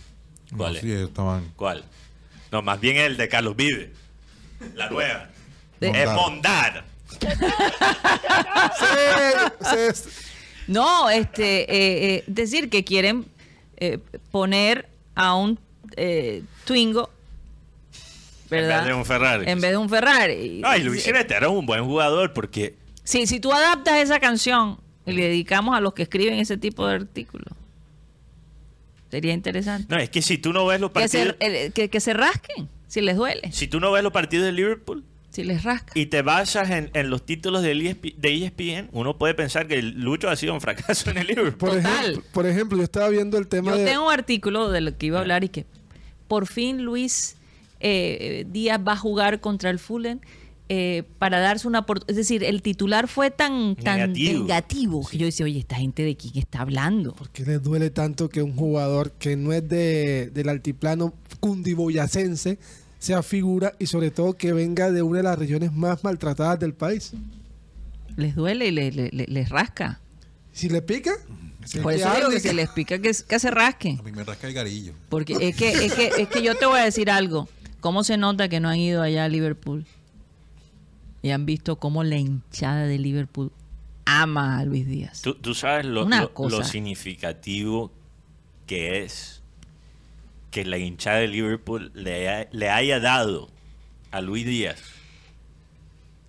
[0.56, 0.82] ¿Cuál No, es?
[0.82, 1.52] sí, estaban.
[1.54, 1.84] ¿Cuál?
[2.56, 3.92] No, más bien el de Carlos Vive.
[4.74, 5.28] La nueva.
[5.78, 6.84] De- Es Mondar.
[8.78, 10.10] Sí, sí,
[10.66, 13.26] No, este, eh, eh, decir que quieren
[13.76, 13.98] eh,
[14.30, 15.58] poner a un
[15.96, 17.10] eh, Twingo,
[18.50, 18.78] ¿verdad?
[18.78, 19.50] En vez de un Ferrari.
[19.50, 20.62] En vez de un Ferrari.
[20.64, 25.12] Ay, Luis Sinester era un buen jugador porque Sí, si tú adaptas esa canción y
[25.12, 27.52] le dedicamos a los que escriben ese tipo de artículos,
[29.10, 29.86] sería interesante.
[29.94, 32.12] no es que si tú no ves los Que se, partidos, el- que, que se
[32.14, 35.92] rasquen, si les duele, si tú no ves los partidos de Liverpool si les rasca.
[35.94, 39.66] y te basas en, en los títulos del E ESP de ESPN, uno puede pensar
[39.66, 41.56] que Lucho ha sido un fracaso en el Liverpool.
[41.58, 41.92] Por Total.
[42.10, 43.84] ejemplo, por ejemplo, yo estaba viendo el tema Yo de.
[43.84, 45.66] tengo un artículo de lo que iba a hablar y que
[46.28, 47.36] por fin Luis
[47.80, 50.20] eh, Díaz va a jugar contra el Fulham
[50.68, 52.10] eh, para darse una oportunidad.
[52.10, 54.42] Es decir, el titular fue tan, tan Negativo.
[54.42, 57.12] negativo que yo decía, oye, esta gente de quién está hablando.
[57.14, 62.58] ¿Por qué les duele tanto que un jugador que no es de, del altiplano cundiboyacense
[62.98, 66.74] sea figura y sobre todo que venga de una de las regiones más maltratadas del
[66.74, 67.12] país?
[68.16, 70.00] Les duele y le- le- le- les rasca.
[70.52, 71.12] Si le pica,
[71.64, 73.98] se Por eso digo que se les pica que, que se rasquen.
[74.00, 74.94] A mí me rasca el garillo.
[75.10, 77.48] Porque es que, es, que, es que yo te voy a decir algo.
[77.80, 79.84] ¿Cómo se nota que no han ido allá a Liverpool?
[81.26, 83.50] Y han visto cómo la hinchada de Liverpool
[84.04, 85.22] ama a Luis Díaz.
[85.22, 86.04] Tú, tú sabes lo,
[86.62, 87.90] significativo
[88.66, 89.42] que es
[90.52, 93.48] que la hinchada de Liverpool le, ha- le haya dado
[94.12, 94.80] a Luis Díaz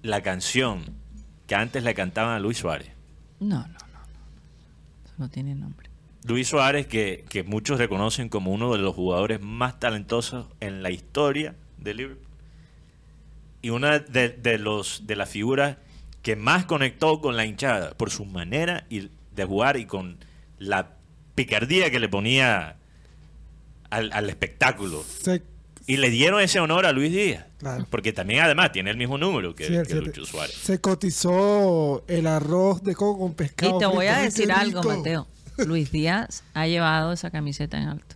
[0.02, 0.96] la canción
[1.46, 2.90] que antes le cantaban a Luis Suárez.
[3.40, 3.68] No, no, no.
[3.68, 3.76] no.
[5.06, 5.92] Eso no tiene nombre.
[6.24, 10.90] Luis Suárez, que, que muchos reconocen como uno de los jugadores más talentosos en la
[10.90, 12.27] historia de Liverpool.
[13.62, 15.78] Y una de, de los, de las figuras
[16.22, 20.18] que más conectó con la hinchada por su manera y- de jugar y con
[20.60, 20.92] la
[21.36, 22.78] picardía que le ponía
[23.90, 25.04] al, al espectáculo.
[25.04, 25.42] se,
[25.86, 27.46] Y le dieron ese honor a Luis Díaz.
[27.60, 27.88] Claro.
[27.90, 29.96] Porque también, además, tiene el mismo número que, Sí, que.
[29.96, 30.54] Lucho Suárez.
[30.56, 33.78] Se cotizó el arroz de coco con pescado.
[33.78, 34.84] Y te voy a ¡Ay, decir algo!
[34.84, 35.28] Mateo.
[35.66, 38.16] Luis Díaz ha llevado esa camiseta en alto.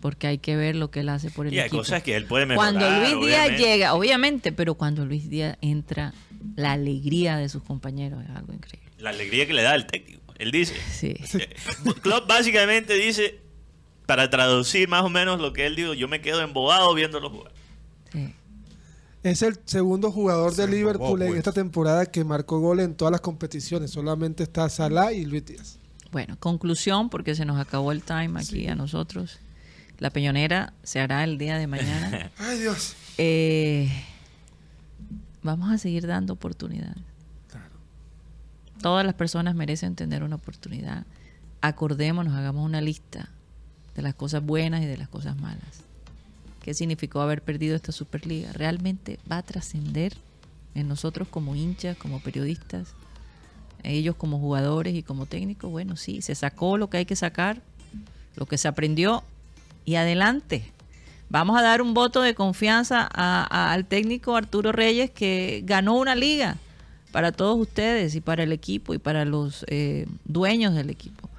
[0.00, 1.78] Porque hay que ver lo que él hace por el Y hay equipo.
[1.78, 2.72] cosas que él puede mejorar.
[2.74, 3.62] cuando Luis Díaz obviamente.
[3.62, 6.14] llega, obviamente, pero cuando Luis Díaz entra,
[6.56, 8.88] la alegría de sus compañeros es algo increíble.
[8.98, 10.34] La alegría que le da el técnico.
[10.38, 10.74] Él dice.
[10.92, 11.16] Sí.
[11.38, 11.54] Eh,
[12.02, 13.40] Klopp básicamente dice,
[14.06, 17.52] para traducir más o menos lo que él dijo, yo me quedo embobado viéndolo jugar.
[18.12, 18.34] sí.
[19.24, 21.38] Es el segundo jugador Se de Liverpool embobó, en pues.
[21.38, 23.90] esta temporada que marcó gol en todas las competiciones.
[23.90, 25.78] Solamente está Salah y Luis Díaz.
[26.12, 29.40] Bueno, conclusión, porque se nos acabó el time aquí a nosotros.
[29.98, 32.30] La peñonera se hará el día de mañana.
[32.38, 32.94] Ay, Dios.
[33.18, 33.90] Eh,
[35.42, 37.02] vamos a seguir dando oportunidades.
[38.80, 41.04] Todas las personas merecen tener una oportunidad.
[41.60, 43.28] Acordémonos, hagamos una lista
[43.96, 45.82] de las cosas buenas y de las cosas malas.
[46.62, 48.52] ¿Qué significó haber perdido esta Superliga?
[48.52, 50.16] ¿Realmente va a trascender
[50.76, 52.94] en nosotros como hinchas, como periodistas,
[53.82, 55.72] ellos como jugadores y como técnicos?
[55.72, 57.60] Bueno, sí, se sacó lo que hay que sacar,
[58.36, 59.24] lo que se aprendió
[59.88, 60.70] y adelante.
[61.30, 65.94] Vamos a dar un voto de confianza a- a- al técnico Arturo Reyes que ganó
[65.96, 66.58] una liga
[67.10, 71.30] para todos ustedes y para el equipo y para los eh, dueños del equipo.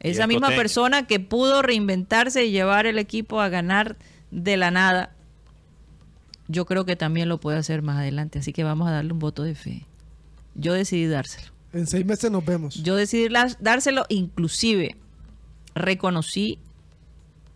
[0.00, 3.96] Esa es misma persona que pudo reinventarse y llevar el equipo a ganar
[4.30, 5.10] de la nada,
[6.48, 8.40] yo creo que también lo puede hacer más adelante.
[8.40, 9.86] Así que vamos a darle un voto de fe.
[10.54, 11.48] Yo decidí dárselo.
[11.72, 12.74] En seis meses nos vemos.
[12.82, 14.96] Yo decidí dárselo, inclusive
[15.74, 16.58] reconocí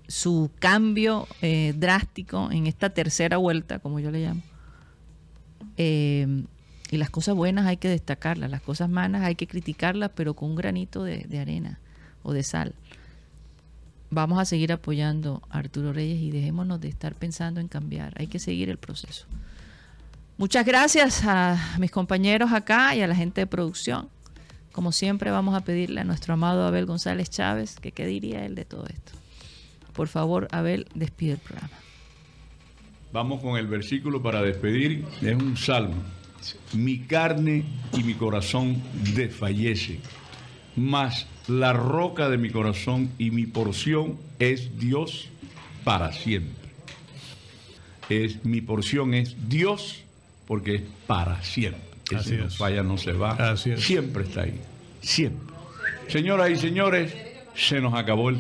[0.09, 4.43] su cambio eh, drástico en esta tercera vuelta, como yo le llamo.
[5.77, 6.45] Eh,
[6.91, 10.51] y las cosas buenas hay que destacarlas, las cosas malas hay que criticarlas, pero con
[10.51, 11.79] un granito de, arena
[12.23, 12.75] o de sal.
[14.11, 18.15] Vamos a seguir apoyando a Arturo Reyes y dejémonos de estar pensando en cambiar.
[18.17, 19.27] Hay que seguir el proceso.
[20.39, 24.09] Muchas gracias a mis compañeros acá y a la gente de producción.
[24.73, 28.55] Como siempre vamos a pedirle a nuestro amado Abel González Chávez que qué diría él
[28.55, 29.18] de todo esto.
[29.99, 31.77] Por favor, Abel, despide el programa.
[33.13, 35.05] Vamos con el versículo para despedir.
[35.21, 35.97] Es un salmo.
[36.73, 38.81] Mi carne y mi corazón
[39.17, 39.99] desfallece,
[40.77, 45.31] mas la roca de mi corazón y mi porción es Dios
[45.83, 46.71] para siempre.
[48.09, 50.05] Es, mi porción es Dios
[50.47, 51.83] porque es para siempre.
[52.05, 52.57] Ese Así no es.
[52.57, 53.33] falla, no se va.
[53.33, 53.83] Así es.
[53.83, 54.61] Siempre está ahí.
[55.01, 55.53] Siempre.
[56.07, 57.13] Señoras y señores,
[57.59, 58.31] se nos acabó.